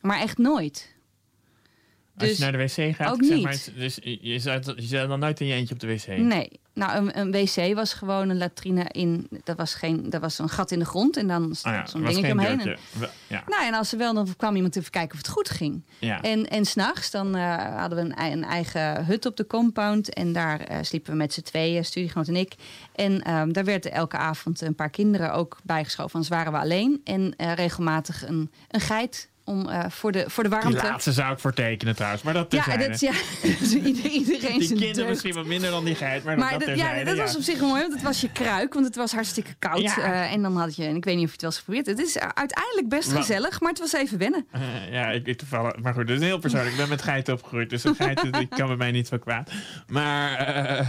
[0.00, 0.93] Maar echt nooit.
[2.18, 3.44] Als Dus je naar de wc gaat, ook zeg niet.
[3.44, 6.06] maar, dus je, zat, je zat dan nooit in je eentje op de wc.
[6.06, 6.50] Nee.
[6.74, 9.28] Nou, een, een wc was gewoon een latrine in.
[9.44, 11.86] Dat was, geen, dat was een gat in de grond en dan stond Ah ja,
[11.86, 12.60] zo'n dingetje omheen.
[12.60, 12.78] En,
[13.28, 13.44] Ja.
[13.46, 15.82] nou, en als ze wel, dan kwam iemand even kijken of het goed ging.
[15.98, 16.22] Ja.
[16.22, 20.14] En, en s'nachts dan eh, hadden we een, een eigen hut op de compound.
[20.14, 22.54] En daar eh, sliepen we met z'n tweeën, studiegenoot en ik.
[22.94, 26.12] En ehm, daar werden elke avond een paar kinderen ook bijgeschoven.
[26.12, 27.00] Anders waren we alleen.
[27.04, 30.82] En eh, regelmatig een, een geit om, eh, voor, de, voor de Die warmte.
[30.82, 32.88] laatste zou ik voor tekenen trouwens, maar dat ja, terzijde.
[32.90, 33.12] dat, ja,
[33.88, 35.08] ieder- iedereen Die kinderen deugd.
[35.08, 37.60] misschien wat minder dan die geit, maar, Maar dat, dat, ja, dat was op zich
[37.60, 39.80] mooi, want het was je kruik, want het was hartstikke koud.
[39.80, 39.96] Ja.
[39.98, 41.86] Eh, en dan had je, en ik weet niet of je het wel eens geprobeerd.
[41.86, 44.46] Het is uiteindelijk best gezellig, maar het was even wennen.
[44.90, 45.76] Ja, ik, ik toevallig.
[45.82, 46.70] Maar goed, dat is heel persoonlijk.
[46.70, 49.50] Ik ben met geiten opgegroeid, dus een geit die kan bij mij niet zo kwaad.
[49.86, 50.86] Maar, eh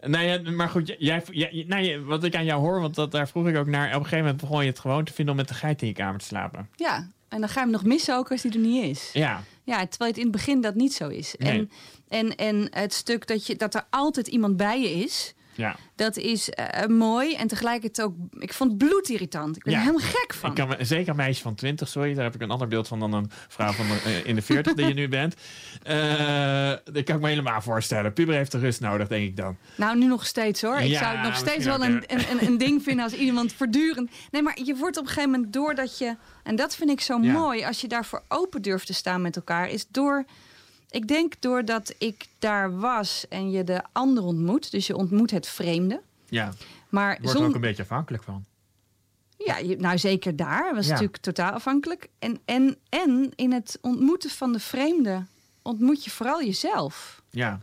[0.00, 3.28] nou ja, maar goed, jij, jij, nou wat ik aan jou hoor, want dat, daar
[3.28, 3.86] vroeg ik ook naar.
[3.88, 5.88] Op een gegeven moment begon je het gewoon te vinden om met de geit in
[5.88, 6.68] je kamer te slapen.
[6.76, 9.10] Ja, en dan ga je hem nog missen ook als die er niet is.
[9.12, 11.34] Ja, Ja, terwijl het in het begin dat niet zo is.
[11.38, 11.50] Nee.
[11.50, 11.68] En,
[12.08, 15.76] en, en het stuk dat, je, dat er altijd iemand bij je is, ja.
[15.96, 17.34] dat is eh, mooi.
[17.34, 19.56] En tegelijkertijd ook, ik vond het bloedirritant.
[19.56, 19.78] Ik ben Ja.
[19.78, 20.50] er helemaal gek van.
[20.50, 22.88] Ik kan me, zeker een meisje van 20, sorry, daar heb ik een ander beeld
[22.88, 25.34] van dan een vrouw van de- eh, in de 40 die je nu bent.
[25.82, 28.12] Eh dat kan ik me helemaal voorstellen.
[28.12, 29.56] Puber heeft de rust nodig, denk ik dan.
[29.76, 30.76] Nou, nu nog steeds hoor.
[30.78, 34.10] Ik Ja, zou het nog steeds wel een, een, een, ding vinden als iemand voortdurend.
[34.30, 36.16] Nee, maar je wordt op een gegeven moment doordat je.
[36.42, 39.68] En dat vind ik zo mooi als je daarvoor open durft te staan met elkaar.
[39.68, 40.24] Is door.
[40.90, 44.70] Ik denk doordat ik daar was en je de ander ontmoet.
[44.70, 46.00] Dus je ontmoet het vreemde.
[46.28, 46.52] Ja,
[46.88, 48.44] Maar wordt er ook een beetje afhankelijk van.
[49.44, 50.74] Ja, je, nou zeker daar.
[50.74, 50.90] was Ja.
[50.90, 52.08] natuurlijk totaal afhankelijk.
[52.18, 55.24] En, en, en in het ontmoeten van de vreemde
[55.62, 57.22] ontmoet je vooral jezelf.
[57.30, 57.60] Ja,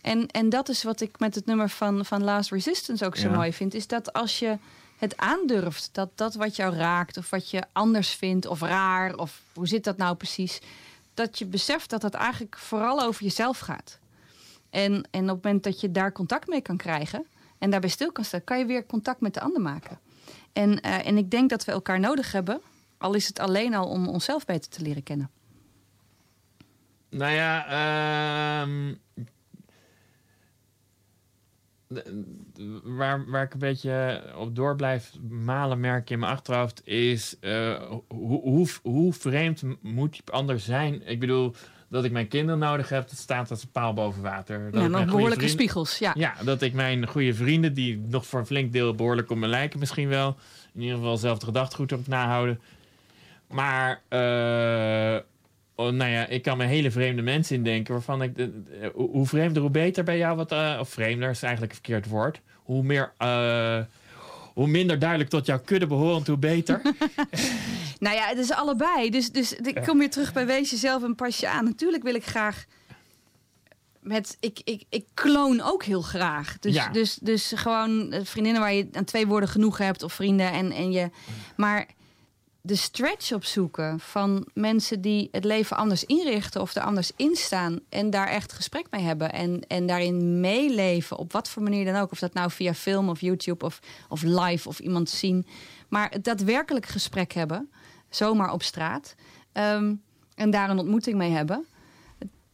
[0.00, 3.28] En, en dat is wat ik met het nummer van, van Last Resistance ook zo
[3.28, 3.36] Ja.
[3.36, 3.74] mooi vind.
[3.74, 4.58] Is dat als je
[4.96, 7.16] het aandurft, dat dat wat jou raakt...
[7.16, 9.16] of wat je anders vindt of raar...
[9.16, 10.60] of hoe zit dat nou precies...
[11.20, 13.98] dat je beseft dat het eigenlijk vooral over jezelf gaat.
[14.70, 17.26] En, en op het moment dat je daar contact mee kan krijgen...
[17.58, 19.98] en daarbij stil kan staan, kan je weer contact met de ander maken.
[20.52, 22.60] En, eh, en ik denk dat we elkaar nodig hebben...
[22.98, 25.30] al is het alleen al om onszelf beter te leren kennen.
[27.08, 27.64] Nou ja,
[28.66, 28.98] de-
[32.84, 37.36] waar, waar ik een beetje op door blijf malen, merk ik in mijn achterhoofd, is
[37.40, 41.06] eh, hoe, hoe, hoe vreemd moet die ander zijn?
[41.06, 41.54] Ik bedoel,
[41.88, 44.70] dat ik mijn kinderen nodig heb, dat staat als een paal boven water.
[44.70, 46.12] Dat Ja, nog behoorlijke vrienden- spiegels, ja.
[46.16, 49.46] Ja, dat ik mijn goede vrienden, die nog voor een flink deel behoorlijk op me
[49.46, 50.36] lijken misschien wel,
[50.74, 52.60] in ieder geval hetzelfde gedachtegoed op nahouden.
[53.48, 55.20] Maar, eh,
[55.86, 59.26] oh, nou ja, ik kan me hele vreemde mensen indenken waarvan ik, de- de- hoe
[59.26, 62.40] vreemder, hoe beter bij jou, wat, eh, of vreemder is eigenlijk een verkeerd woord.
[62.54, 63.78] Hoe meer, eh,
[64.54, 66.80] hoe minder duidelijk tot jouw kudde behorend, hoe beter.
[67.98, 69.10] Nou ja, het is allebei.
[69.10, 71.64] Dus, dus ik kom weer terug bij wees jezelf en pas je aan.
[71.64, 72.64] Natuurlijk wil ik graag
[74.00, 74.36] met...
[74.40, 76.58] Ik, ik, ik kloon ook heel graag.
[76.58, 76.88] Dus, Ja.
[76.88, 80.02] dus, dus gewoon eh, vriendinnen waar je aan twee woorden genoeg hebt...
[80.02, 81.10] of vrienden en, en je...
[81.56, 81.86] Maar
[82.62, 86.60] de stretch opzoeken van mensen die het leven anders inrichten...
[86.60, 89.32] of er anders in staan en daar echt gesprek mee hebben...
[89.32, 92.10] en, en daarin meeleven, op wat voor manier dan ook.
[92.10, 95.46] Of dat nou via film of YouTube of, of live of iemand zien.
[95.88, 97.70] Maar daadwerkelijk gesprek hebben,
[98.08, 99.14] zomaar op straat...
[99.52, 99.94] ehm,
[100.34, 101.64] en daar een ontmoeting mee hebben...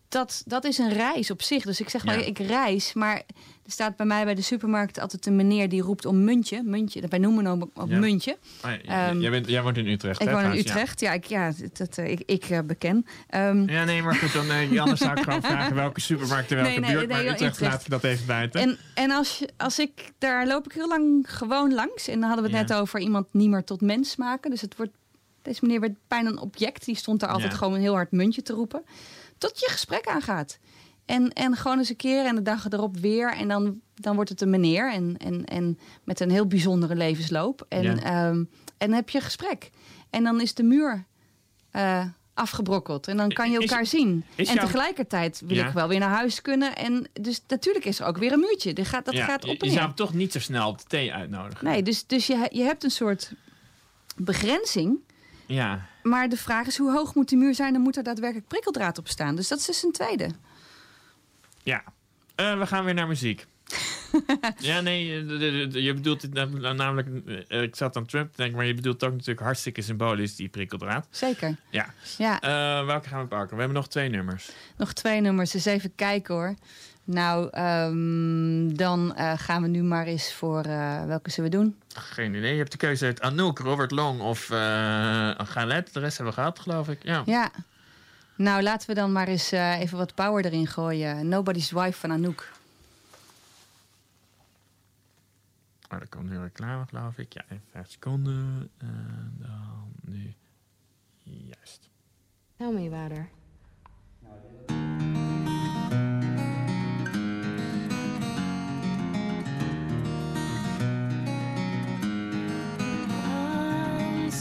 [0.08, 1.62] Dat, dat is een reis op zich.
[1.64, 2.24] Dus ik zeg maar, Ja.
[2.26, 2.92] ik reis.
[2.92, 3.14] Maar
[3.64, 6.62] er staat bij mij bij de supermarkt altijd een meneer die roept om muntje.
[6.62, 7.98] Muntje, wij noemen hem ook, Ja.
[7.98, 8.38] muntje.
[8.60, 10.52] Ah, j- Ehm, jij, bent, jij woont in Utrecht, Ik hè, woon in?
[10.52, 10.58] Ja.
[10.58, 11.00] Utrecht.
[11.00, 13.06] Ja, ik, ja dat, eh, ik, ik eh, beken.
[13.28, 16.56] Ehm, Ja, nee, maar goed, dan, eh, anders zou ik gewoon vragen welke supermarkt in
[16.56, 17.08] welke Nee, nee, buurt.
[17.08, 17.72] Maar nee, Utrecht Utrecht.
[17.72, 18.60] laat ik dat even buiten.
[18.60, 22.08] en en als, je, als ik, daar loop ik heel lang gewoon langs.
[22.08, 22.74] En dan hadden we het Ja.
[22.74, 24.50] net over iemand niet meer tot mens maken.
[24.50, 24.92] Dus het wordt,
[25.42, 26.84] deze meneer werd bijna een object.
[26.84, 27.58] Die stond daar altijd Ja.
[27.58, 28.82] gewoon een heel hard muntje te roepen.
[29.38, 30.58] Tot je gesprek aangaat.
[31.04, 33.32] En, en gewoon eens een keer en de dag erop weer.
[33.34, 34.92] En dan, dan wordt het een meneer.
[34.92, 37.66] En, en, en met een heel bijzondere levensloop.
[37.68, 37.96] En, Ja.
[37.96, 38.44] ehm,
[38.78, 39.70] en heb je gesprek.
[40.10, 41.04] En dan is de muur
[41.70, 43.08] eh, afgebrokkeld.
[43.08, 44.24] En dan kan je Is- elkaar zien.
[44.34, 45.66] is en tegelijkertijd wil Ja.
[45.66, 46.76] ik wel weer naar huis kunnen.
[46.76, 48.72] En dus natuurlijk is er ook weer een muurtje.
[48.72, 50.68] Dat gaat, dat Ja, gaat je- op en je zou hem toch niet zo snel
[50.68, 51.64] op de thee uitnodigen.
[51.64, 53.32] Nee, dus, dus je, je hebt een soort
[54.16, 54.98] begrenzing.
[55.46, 55.86] Ja.
[56.08, 57.72] Maar de vraag is, hoe hoog moet die muur zijn?
[57.72, 59.36] Dan moet er daadwerkelijk prikkeldraad op staan.
[59.36, 60.30] Dus dat is dus een tweede.
[61.62, 61.84] Ja.
[62.34, 63.46] Eh, we gaan weer naar muziek.
[64.58, 67.08] ja, nee, eh, je bedoelt het nam- namelijk...
[67.48, 70.48] eh, ik zat aan Trump te denken, maar je bedoelt ook natuurlijk hartstikke symbolisch, die
[70.48, 71.06] prikkeldraad.
[71.10, 71.56] Zeker.
[71.70, 71.86] Ja.
[72.18, 72.40] Ja.
[72.84, 73.54] Welke gaan we pakken?
[73.54, 74.50] We hebben nog twee nummers.
[74.76, 76.54] Nog twee nummers, eens even kijken hoor.
[77.06, 80.62] Nou, ehm, dan eh, gaan we nu maar eens voor...
[80.64, 81.76] eh, welke zullen we doen?
[81.88, 82.52] Geen idee.
[82.52, 85.92] Je hebt de keuze uit Anouk, Robert Long of eh Galet.
[85.92, 87.02] De rest hebben we gehad, geloof ik.
[87.02, 87.22] Ja.
[87.26, 87.50] Ja.
[88.36, 91.28] Nou, laten we dan maar eens eh, even wat power erin gooien.
[91.28, 92.52] Nobody's Wife van Anouk.
[95.92, 97.32] Oh, er komt nu reclame, geloof ik.
[97.32, 98.70] Ja, even vijf seconden.
[98.78, 100.34] En dan nu.
[101.22, 101.88] Juist.
[102.56, 103.28] Tell me about her.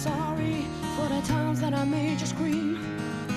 [0.05, 2.77] Sorry for the times that I made you scream,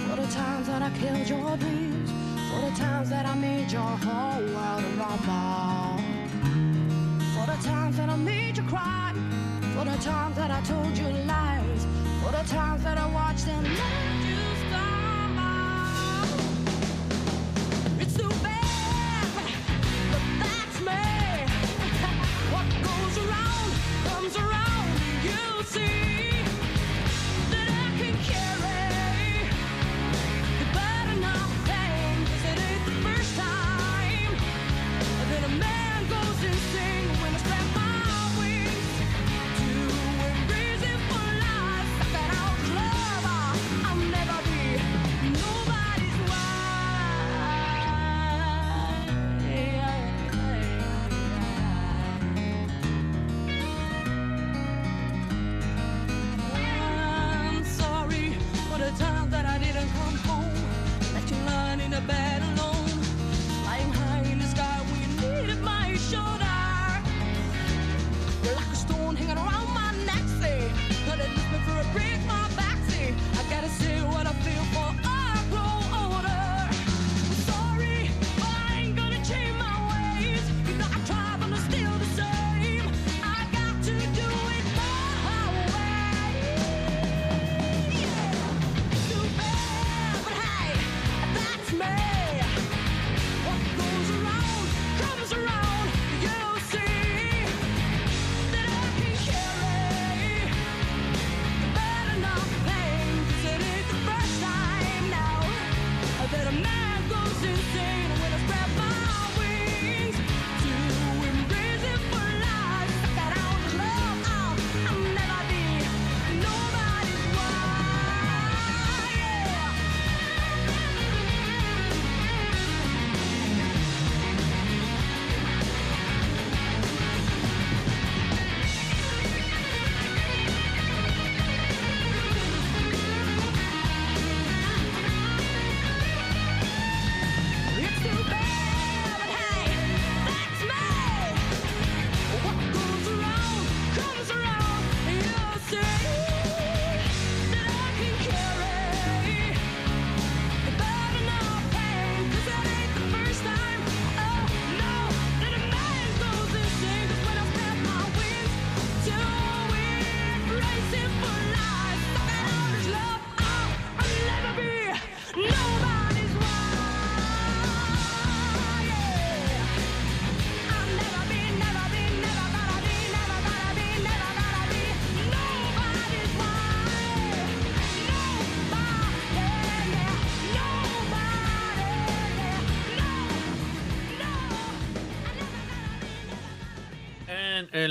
[0.04, 2.10] for the times that I killed your dreams,
[2.48, 5.96] for the times that I made your whole world a rumble,
[7.34, 9.14] for the times that I made you cry,
[9.74, 11.82] for the times that I told you lies,
[12.20, 13.64] for the times that I watched them.
[13.64, 14.17] let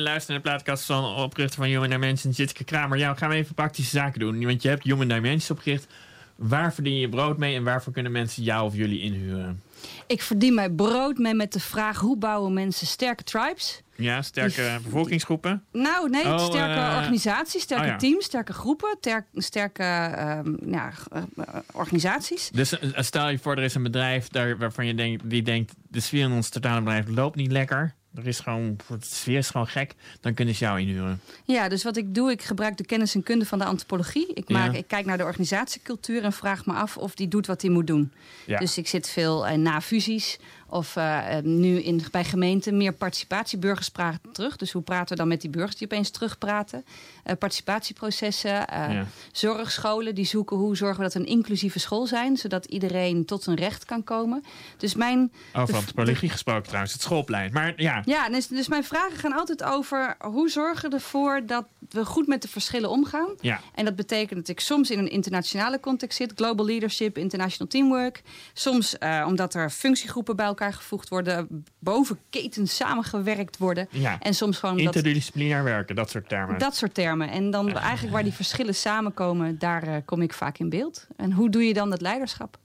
[0.08, 2.98] En uh, luister naar de plaatkast van oprichter van Human Dimensions, Jitske Kramer.
[2.98, 4.46] Ja, gaan we even praktische zaken doen.
[4.46, 5.88] Want je hebt Human Dimensions opgericht.
[6.36, 9.62] Waar verdien je brood mee en waarvoor kunnen mensen jou of jullie inhuren?
[10.08, 13.82] Ik verdien mijn brood mee met de vraag hoe bouwen mensen sterke tribes?
[13.96, 15.64] Ja, sterke bevolkingsgroepen.
[15.72, 17.96] Nou, nee, Oh, sterke eh, organisaties, sterke oh ja.
[17.98, 22.50] teams, sterke groepen, ter- sterke ehm, ja, eh, eh, organisaties.
[22.54, 25.74] Dus stel je voor, er is een bedrijf daar, waarvan je denkt, die denkt...
[25.90, 27.96] de sfeer in ons totale bedrijf loopt niet lekker.
[28.18, 29.94] Er is gewoon, de sfeer is gewoon gek.
[30.22, 31.22] Dan kunnen ze jou inhuren.
[31.46, 34.34] Ja, dus wat ik doe, ik gebruik de kennis en kunde van de antropologie.
[34.34, 34.78] Ik, maak, Ja.
[34.78, 37.88] ik kijk naar de organisatiecultuur en vraag me af of die doet wat hij moet
[37.88, 38.12] doen.
[38.46, 38.60] Ja.
[38.60, 40.38] Dus ik zit veel eh, na fusies
[40.70, 43.58] of eh, eh, nu in, bij gemeenten meer participatie.
[43.58, 44.56] Burgers praten terug.
[44.56, 46.86] Dus hoe praten we dan met die burgers die opeens terugpraten?
[47.24, 49.06] Eh participatieprocessen, Ja.
[49.32, 53.44] zorgscholen die zoeken hoe zorgen we dat we een inclusieve school zijn, zodat iedereen tot
[53.44, 54.44] zijn recht kan komen.
[54.78, 57.52] Dus mijn Over antropologie gesproken trouwens, het schoolplein.
[57.54, 61.66] Maar ja, ja, dus, dus mijn vragen gaan altijd over hoe zorgen we ervoor dat
[61.90, 63.30] we goed met de verschillen omgaan.
[63.40, 63.60] Ja.
[63.76, 68.22] En dat betekent dat ik soms in een internationale context zit, global leadership, international teamwork.
[68.54, 68.96] Soms
[69.26, 73.88] omdat er functiegroepen bij elkaar gevoegd worden, boven ketens samengewerkt worden.
[73.92, 74.20] Ja.
[74.20, 76.60] En soms gewoon dat, interdisciplinair werken, dat soort termen.
[76.60, 77.30] dat soort termen.
[77.30, 81.08] En dan eigenlijk waar die verschillen samenkomen, daar eh, kom ik vaak in beeld.
[81.16, 82.58] En hoe doe je dan dat leiderschap?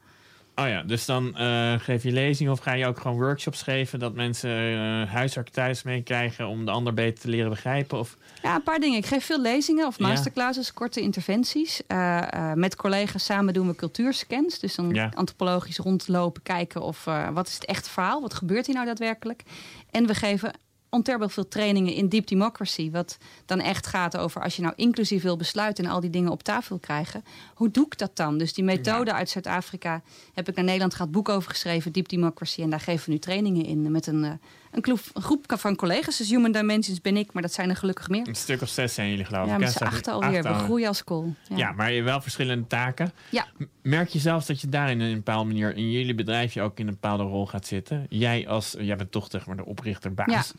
[0.55, 3.99] Oh ja, dus dan eh, geef je lezingen of ga je ook gewoon workshops geven...
[3.99, 7.99] dat mensen eh huiswerk thuis meekrijgen om de ander beter te leren begrijpen?
[7.99, 8.17] Of...
[8.43, 8.99] Ja, een paar dingen.
[8.99, 10.07] Ik geef veel lezingen of Ja.
[10.07, 11.83] masterclasses, korte interventies.
[11.87, 14.59] Eh, met collega's samen doen we cultuurscans.
[14.59, 15.11] Dus dan Ja.
[15.15, 18.21] antropologisch rondlopen, kijken of wat is het echte verhaal?
[18.21, 19.43] Wat gebeurt hier nou daadwerkelijk?
[19.91, 20.53] En we geven
[20.95, 22.91] ontelbaar veel trainingen in deep democracy.
[22.91, 26.31] Wat dan echt gaat over als je nou inclusief wil besluiten en al die dingen
[26.31, 27.25] op tafel wil krijgen.
[27.55, 28.39] Hoe doe ik dat dan?
[28.39, 30.03] Dus die methode uit Zuid-Afrika
[30.35, 32.63] heb ik naar Nederland gehad, boek over geschreven, Deep Democracy.
[32.63, 34.33] En daar geven we nu trainingen in met een, eh,
[34.73, 36.17] een, groep van collega's.
[36.17, 38.29] Dus Human Dimensions ben ik, maar dat zijn er gelukkig meer.
[38.29, 39.59] Een stuk of zes zijn jullie geloof Ja, ik.
[39.59, 39.79] met hè?
[39.79, 40.43] z'n achten alweer.
[40.43, 41.35] We groeien als kool.
[41.49, 41.57] Ja.
[41.57, 41.73] Ja.
[41.73, 43.13] maar je hebt wel verschillende taken.
[43.31, 43.47] Ja.
[43.83, 45.77] Merk je zelfs dat je daarin in een bepaalde manier...
[45.77, 48.07] in jullie bedrijfje ook in een bepaalde rol gaat zitten?
[48.09, 48.77] Jij als...
[48.79, 50.53] Jij bent toch zeg maar de oprichter, baas.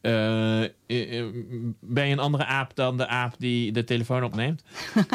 [0.00, 0.70] Eh, eh,
[1.80, 4.62] ben je een andere aap dan de aap die de telefoon opneemt?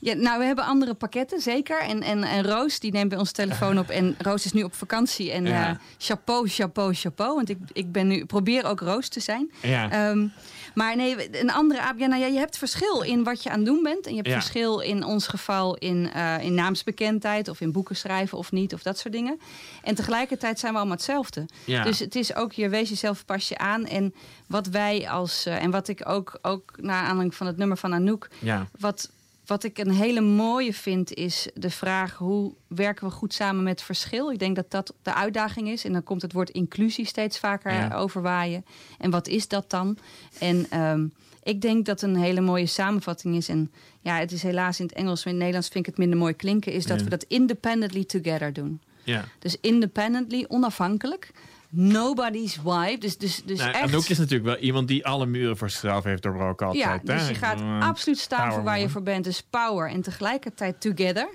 [0.00, 1.80] Ja, nou, we hebben andere pakketten, zeker.
[1.82, 3.88] En, en, en Roos, die neemt bij ons telefoon op.
[3.88, 5.32] En Roos is nu op vakantie.
[5.32, 5.68] En Ja.
[5.70, 7.34] eh, chapeau, chapeau, chapeau.
[7.34, 9.50] Want ik, ik ben nu, probeer ook Roos te zijn.
[9.62, 9.90] Ja.
[9.90, 10.26] Ehm,
[10.74, 11.98] maar nee, een andere aap.
[11.98, 14.04] Ja, nou ja, je hebt verschil in wat je aan het doen bent.
[14.06, 14.34] En je hebt Ja.
[14.34, 17.48] verschil in ons geval in, eh, in naamsbekendheid.
[17.48, 18.74] Of in boeken schrijven of niet.
[18.74, 19.40] Of dat soort dingen.
[19.82, 21.46] En tegelijkertijd zijn we allemaal hetzelfde.
[21.64, 21.82] Ja.
[21.84, 23.86] Dus het is ook je wees jezelf, pas je aan.
[23.86, 24.14] En
[24.46, 25.46] wat wij als.
[25.46, 28.28] eh, en wat ik ook, ook naar aanleiding van het nummer van Anouk.
[28.38, 28.66] Ja.
[28.78, 29.10] Wat,
[29.46, 33.82] wat ik een hele mooie vind, is de vraag hoe werken we goed samen met
[33.82, 34.30] verschil.
[34.32, 35.84] Ik denk dat dat de uitdaging is.
[35.84, 37.94] En dan komt het woord inclusie steeds vaker Ja.
[37.94, 38.64] overwaaien.
[38.98, 39.98] En wat is dat dan?
[40.38, 41.06] En ehm,
[41.42, 43.48] ik denk dat een hele mooie samenvatting is.
[43.48, 46.00] En ja, het is helaas in het Engels, maar in het Nederlands vind ik het
[46.00, 46.72] minder mooi klinken.
[46.72, 47.04] Is dat Ja.
[47.04, 48.80] we dat independently together doen.
[49.02, 49.24] Ja.
[49.38, 51.30] Dus independently, onafhankelijk.
[51.76, 52.98] Nobody's wife.
[52.98, 53.82] Dus, dus, dus nou, echt...
[53.82, 57.00] Anouk is natuurlijk wel iemand die alle muren voor zichzelf heeft doorbroken altijd.
[57.04, 59.24] Ja, dus je gaat absoluut staan power voor waar je voor bent.
[59.24, 61.28] Dus power en tegelijkertijd together.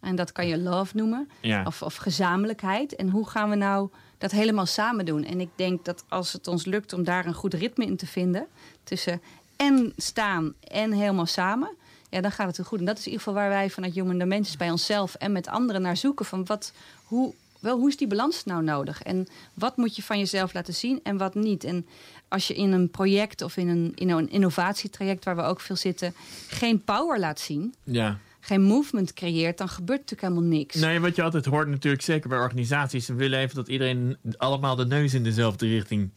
[0.00, 1.30] En dat kan je love noemen.
[1.40, 1.62] Ja.
[1.64, 2.96] Of, of gezamenlijkheid.
[2.96, 5.24] En hoe gaan we nou dat helemaal samen doen?
[5.24, 8.06] En ik denk dat als het ons lukt om daar een goed ritme in te
[8.06, 8.46] vinden...
[8.84, 9.22] tussen
[9.56, 11.78] en staan en helemaal samen...
[12.10, 12.78] Ja, dan gaat het heel goed.
[12.78, 15.48] En dat is in ieder geval waar wij vanuit Human Dimensions bij onszelf en met
[15.48, 16.24] anderen naar zoeken.
[16.24, 16.72] Van wat,
[17.04, 19.02] hoe, wel, hoe is die balans nou nodig?
[19.02, 21.64] En wat moet je van jezelf laten zien en wat niet?
[21.64, 21.86] En
[22.28, 25.76] als je in een project of in een, in een innovatietraject waar we ook veel
[25.76, 26.14] zitten,
[26.48, 28.18] geen power laat zien, Ja.
[28.40, 30.74] geen movement creëert, dan gebeurt natuurlijk helemaal niks.
[30.74, 33.04] Nee, wat je altijd hoort natuurlijk, zeker bij organisaties...
[33.06, 36.10] ze willen even dat iedereen allemaal de neus in dezelfde richting...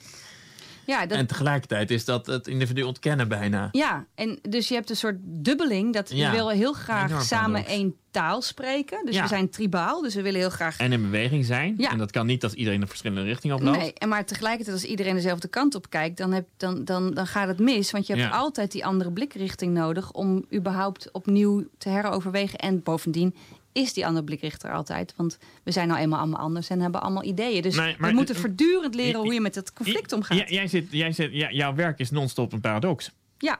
[0.86, 3.70] Ja, dat, En tegelijkertijd is dat het individu ontkennen bijna.
[3.72, 5.94] ja, en dus je hebt een soort dubbeling.
[5.94, 9.06] Dat Ja, je wil heel graag samen één taal spreken.
[9.06, 9.22] Dus Ja.
[9.22, 11.76] we zijn tribaal, dus we willen heel graag En in beweging zijn.
[11.78, 11.92] Ja.
[11.92, 13.78] En dat kan niet als iedereen een verschillende richting oploopt.
[13.78, 17.28] Nee, en maar tegelijkertijd als iedereen dezelfde kant op kijkt, dan, heb, dan, dan, dan
[17.28, 17.92] gaat het mis.
[17.92, 18.32] Want je hebt Ja.
[18.38, 22.60] altijd die andere blikrichting nodig om überhaupt opnieuw te heroverwegen.
[22.60, 23.36] En bovendien
[23.74, 25.13] is die andere blikrichter altijd.
[25.17, 27.61] Want we zijn nou eenmaal allemaal anders en hebben allemaal ideeën.
[27.61, 30.38] Dus Nee, maar- we moeten voortdurend leren hoe je met het conflict omgaat.
[30.38, 33.11] Ja, jij zit, jij zit, ja, jouw werk is non-stop een paradox.
[33.38, 33.59] Ja,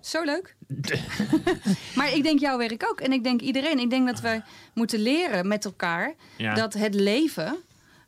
[0.00, 0.56] zo leuk.
[1.96, 3.00] maar ik denk jouw werk ook.
[3.00, 3.78] En ik denk iedereen.
[3.78, 4.42] Ik denk dat we
[4.74, 6.54] moeten leren met elkaar Ja.
[6.54, 7.56] dat het leven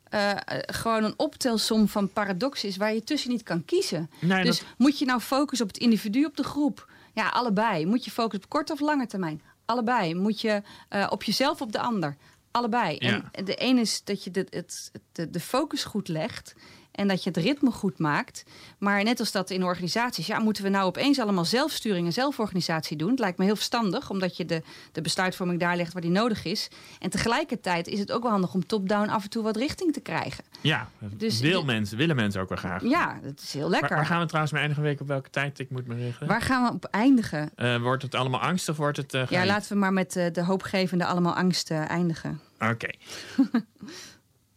[0.09, 0.31] eh,
[0.65, 4.09] gewoon een optelsom van paradoxen is waar je tussen niet kan kiezen.
[4.19, 6.89] Nee, dus dat- moet je nou focussen op het individu, op de groep?
[7.13, 7.85] Ja, allebei.
[7.85, 9.41] Moet je focussen op korte of lange termijn?
[9.71, 10.15] Allebei.
[10.15, 12.15] Moet je eh, op jezelf, op de ander?
[12.51, 12.95] Allebei.
[12.99, 13.29] Ja.
[13.31, 16.53] En de ene is dat je de, het, de, de focus goed legt.
[16.91, 18.43] En dat je het ritme goed maakt.
[18.77, 22.97] Maar net als dat in organisaties, ja, moeten we nou opeens allemaal zelfsturing en zelforganisatie
[22.97, 23.09] doen?
[23.09, 24.61] Het lijkt me heel verstandig, omdat je de,
[24.91, 26.67] de besluitvorming daar legt waar die nodig is.
[26.99, 29.99] En tegelijkertijd is het ook wel handig om top-down af en toe wat richting te
[29.99, 30.43] krijgen.
[30.61, 32.83] Ja, Dus wil mensen, willen mensen ook wel graag.
[32.83, 33.89] Ja, dat is heel lekker.
[33.89, 36.27] Waar, waar gaan we trouwens mee eindigen week op welke tijd ik moet me richten?
[36.27, 37.49] Waar gaan we op eindigen?
[37.55, 38.75] Eh, wordt het allemaal angstig?
[38.75, 42.41] Wordt het eh Ja, laten we maar met eh, de hoopgevende allemaal angst eindigen.
[42.59, 42.89] Oké.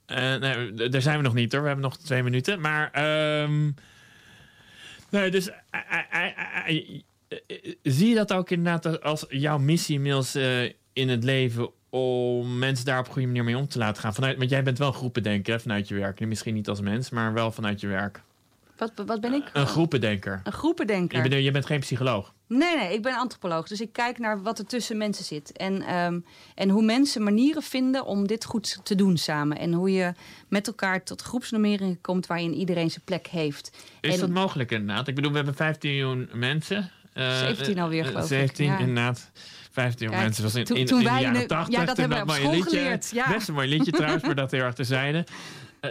[0.07, 1.61] Eh, nee, daar zijn we nog niet hoor.
[1.61, 2.61] We hebben nog twee minuten.
[2.61, 3.70] Maar, ehm,
[5.11, 5.80] nee, dus eh,
[6.68, 10.34] eh, zie je dat ook inderdaad als jouw missie inmiddels
[10.92, 14.14] in het leven om mensen daar op een goede manier mee om te laten gaan?
[14.14, 16.20] Vanuit, want jij bent wel groependenker vanuit je werk.
[16.20, 18.22] Misschien niet als mens, maar wel vanuit je werk.
[18.76, 19.50] Wat, wat ben ik?
[19.52, 20.40] Een groependenker.
[20.44, 21.22] Een groependenker.
[21.22, 22.34] Je bent, je bent geen psycholoog.
[22.47, 23.68] Nee, nee, ik ben antropoloog.
[23.68, 25.53] Dus ik kijk naar wat er tussen mensen zit.
[25.53, 26.20] En, ehm,
[26.55, 29.59] en hoe mensen manieren vinden om dit goed te doen samen.
[29.59, 30.12] En hoe je
[30.49, 33.70] met elkaar tot groepsnormeringen komt waarin iedereen zijn plek heeft.
[34.01, 35.09] Is en, dat mogelijk inderdaad?
[35.09, 36.90] Ik bedoel, we hebben 15 miljoen mensen.
[37.12, 38.78] Eh, 17 alweer, eh, geloof ik, 17 ja.
[38.78, 39.30] inderdaad.
[39.70, 41.78] 15 miljoen Kijk, mensen was in, toen- in, toen in de jaren nu- 80.
[41.78, 43.32] ja, dat hebben we op school geleerd, ja.
[43.32, 44.78] Best een mooi liedje trouwens, maar dat heel erg.
[44.78, 45.18] Uh,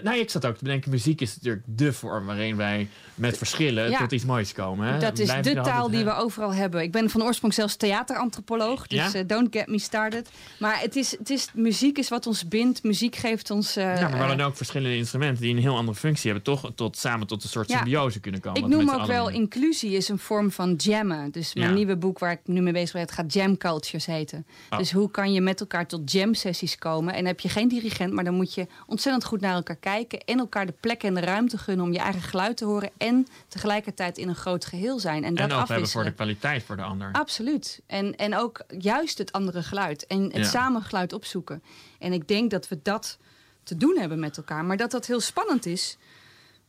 [0.03, 3.89] nou, ik zat ook te bedenken, muziek is natuurlijk de vorm waarin wij met verschillen
[3.89, 3.97] Ja.
[3.97, 4.87] tot iets moois komen.
[4.87, 4.99] Hè?
[4.99, 6.81] Dat is de taal die we overal hebben.
[6.81, 8.87] Ik ben van oorsprong zelfs theaterantropoloog.
[8.87, 9.19] Dus Ja?
[9.19, 10.29] eh, don't get me started.
[10.59, 12.83] Maar het is, het is, muziek is wat ons bindt.
[12.83, 13.75] Muziek geeft ons...
[13.75, 16.71] eh, Ja, maar we hadden ook verschillende instrumenten die een heel andere functie hebben, toch
[16.75, 17.75] tot, samen tot een soort Ja.
[17.77, 18.61] symbiose kunnen komen.
[18.61, 21.31] Ik noem ook wel inclusie is een vorm van jammen.
[21.31, 24.45] Dus mijn nieuwe boek waar ik nu mee bezig ben, het gaat Jam Cultures heten.
[24.69, 24.77] Oh.
[24.77, 27.13] Dus hoe kan je met elkaar tot jam sessies komen?
[27.13, 30.39] En heb je geen dirigent, maar dan moet je ontzettend goed naar elkaar kijken en
[30.39, 34.17] elkaar de plek en de ruimte gunnen om je eigen geluid te horen en tegelijkertijd
[34.17, 35.23] in een groot geheel zijn.
[35.23, 37.09] En, En dat ook hebben voor de kwaliteit voor de ander.
[37.11, 37.81] Absoluut.
[37.87, 40.07] En, en ook juist het andere geluid.
[40.07, 40.43] En het Ja.
[40.43, 41.63] samen geluid opzoeken.
[41.99, 43.17] En ik denk dat we dat
[43.63, 44.65] te doen hebben met elkaar.
[44.65, 45.97] Maar dat dat heel spannend is.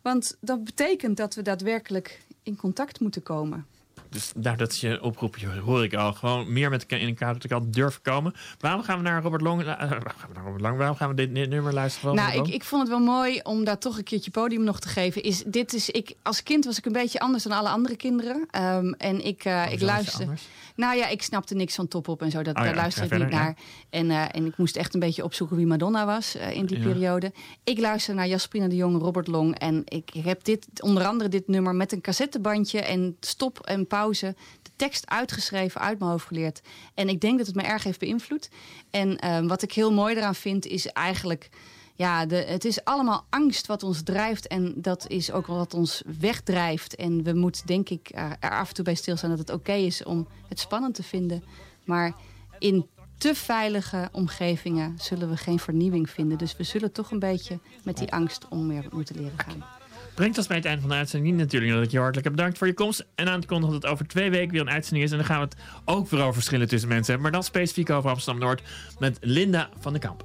[0.02, 3.66] Want dat betekent dat we daadwerkelijk in contact moeten komen.
[4.10, 6.12] Dus nou, dat is je oproepje, hoor ik al.
[6.12, 8.34] Gewoon meer met elkaar in elkaar met elkaar durven komen.
[8.58, 9.60] Waarom gaan we naar Robert Long?
[9.62, 10.76] eh, waarom gaan we naar Robert Long?
[10.76, 12.14] Waarom gaan we dit, nummer luisteren?
[12.14, 14.88] nou, ik, ik vond het wel mooi om daar toch een keertje podium nog te
[14.88, 15.22] geven.
[15.22, 18.46] Is, dit is, ik, als kind was ik een beetje anders dan alle andere kinderen.
[18.50, 20.20] Ehm, en ik, eh, ik is je luister.
[20.22, 20.42] anders?
[20.76, 22.42] Nou ja, ik snapte niks van top op en zo.
[22.42, 23.56] Dat, Oh ja, daar luister ik niet naar.
[23.90, 26.84] En, eh, en ik moest echt een beetje opzoeken wie Madonna was in die Ja.
[26.84, 27.32] periode.
[27.64, 29.58] Ik luister naar Jasperina de Jong, Robert Long.
[29.58, 34.34] En ik heb dit, onder andere dit nummer met een cassettebandje en stop en pauze.
[34.62, 36.60] De tekst uitgeschreven, uit mijn hoofd geleerd.
[36.94, 38.50] En ik denk dat het me erg heeft beïnvloed.
[38.90, 41.48] En eh, wat ik heel mooi eraan vind, is eigenlijk.
[41.96, 44.46] Ja, de, het is allemaal angst wat ons drijft.
[44.46, 46.94] En dat is ook wat ons wegdrijft.
[46.94, 49.72] En we moeten, denk ik, er er af en toe bij stilstaan dat het oké
[49.72, 51.44] is om het spannend te vinden.
[51.84, 52.14] Maar
[52.58, 52.86] in
[53.18, 56.38] te veilige omgevingen zullen we geen vernieuwing vinden.
[56.38, 59.83] Dus we zullen toch een beetje met die angst om weer moeten leren gaan.
[60.14, 62.58] Brengt ons bij het einde van de uitzending natuurlijk dat ik je hartelijk heb bedankt
[62.58, 63.06] voor je komst.
[63.14, 65.10] En aan te kondigen dat het over twee weken weer een uitzending is.
[65.10, 67.22] En dan gaan we het ook over verschillen tussen mensen hebben.
[67.22, 68.62] Maar dan specifiek over Amsterdam-Noord
[68.98, 70.24] met Linda van den Kamp.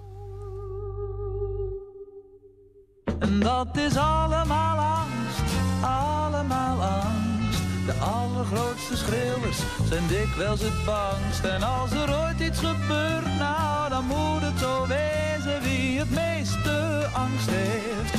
[3.20, 7.60] En dat is allemaal angst, allemaal angst.
[7.86, 9.58] De allergrootste schreeuwers
[9.90, 11.44] zijn dikwijls het bangst.
[11.44, 15.62] En als er ooit iets gebeurt, nou dan moet het zo wezen.
[15.62, 18.19] Wie het meeste angst heeft,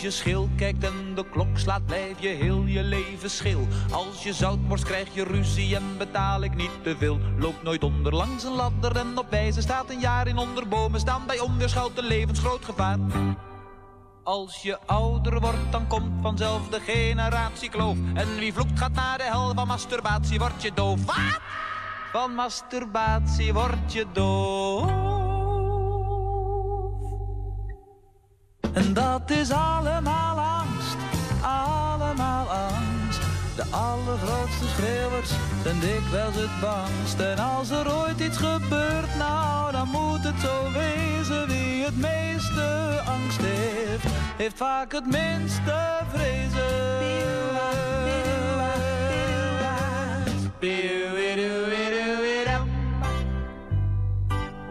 [0.00, 3.68] Als je schil kijkt en de klok slaat, blijf je heel je leven schil.
[3.90, 7.18] Als je zoutborst krijg je ruzie en betaal ik niet te veel.
[7.38, 11.26] Loop nooit onder langs een ladder en op wijze staat een jaar in onderbomen staan.
[11.26, 12.98] Bij onweerschuilt een levensgroot gevaar.
[14.22, 17.96] Als je ouder wordt, dan komt vanzelf de generatiekloof.
[18.14, 21.04] En wie vloekt gaat naar de hel van masturbatie, word je doof.
[21.04, 21.40] Wat?
[22.12, 25.09] Van masturbatie word je doof.
[28.72, 30.96] En dat is allemaal angst,
[31.42, 33.20] allemaal angst.
[33.56, 35.30] De allergrootste schreeuwers
[35.62, 37.20] zijn dikwijls het bangst.
[37.20, 41.48] En als er ooit iets gebeurt, nou dan moet het zo wezen.
[41.48, 46.98] Wie het meeste angst heeft, heeft vaak het minste vrezen.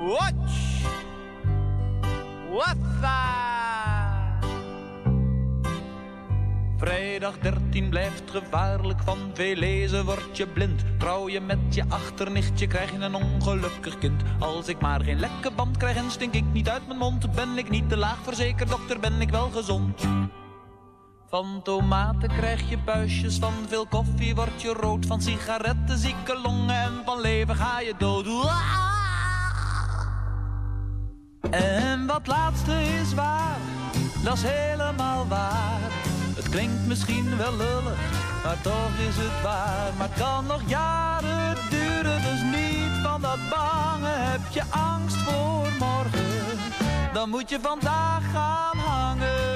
[0.10, 0.82] Watch!
[2.50, 3.28] What's that?
[6.80, 10.84] Vrijdag 13 blijft gevaarlijk, van veel lezen word je blind.
[10.97, 14.21] Trouw je met je achternichtje, krijg je een ongelukkig kind.
[14.39, 17.57] Als ik maar geen lekke band krijg en stink ik niet uit mijn mond, ben
[17.57, 20.07] ik niet te laag verzekerd, dokter, ben ik wel gezond.
[21.30, 26.75] Van tomaten krijg je buisjes, van veel koffie word je rood, van sigaretten zieke longen
[26.75, 28.27] en van leven ga je dood.
[31.51, 33.57] En wat laatste is waar,
[34.23, 36.09] dat is helemaal waar.
[36.50, 38.00] Klinkt misschien wel lullig,
[38.43, 39.91] maar toch is het waar.
[39.97, 44.08] Maar kan nog jaren duren, dus niet van dat bange.
[44.08, 46.60] Heb je angst voor morgen,
[47.14, 49.50] dan moet je vandaag gaan hangen.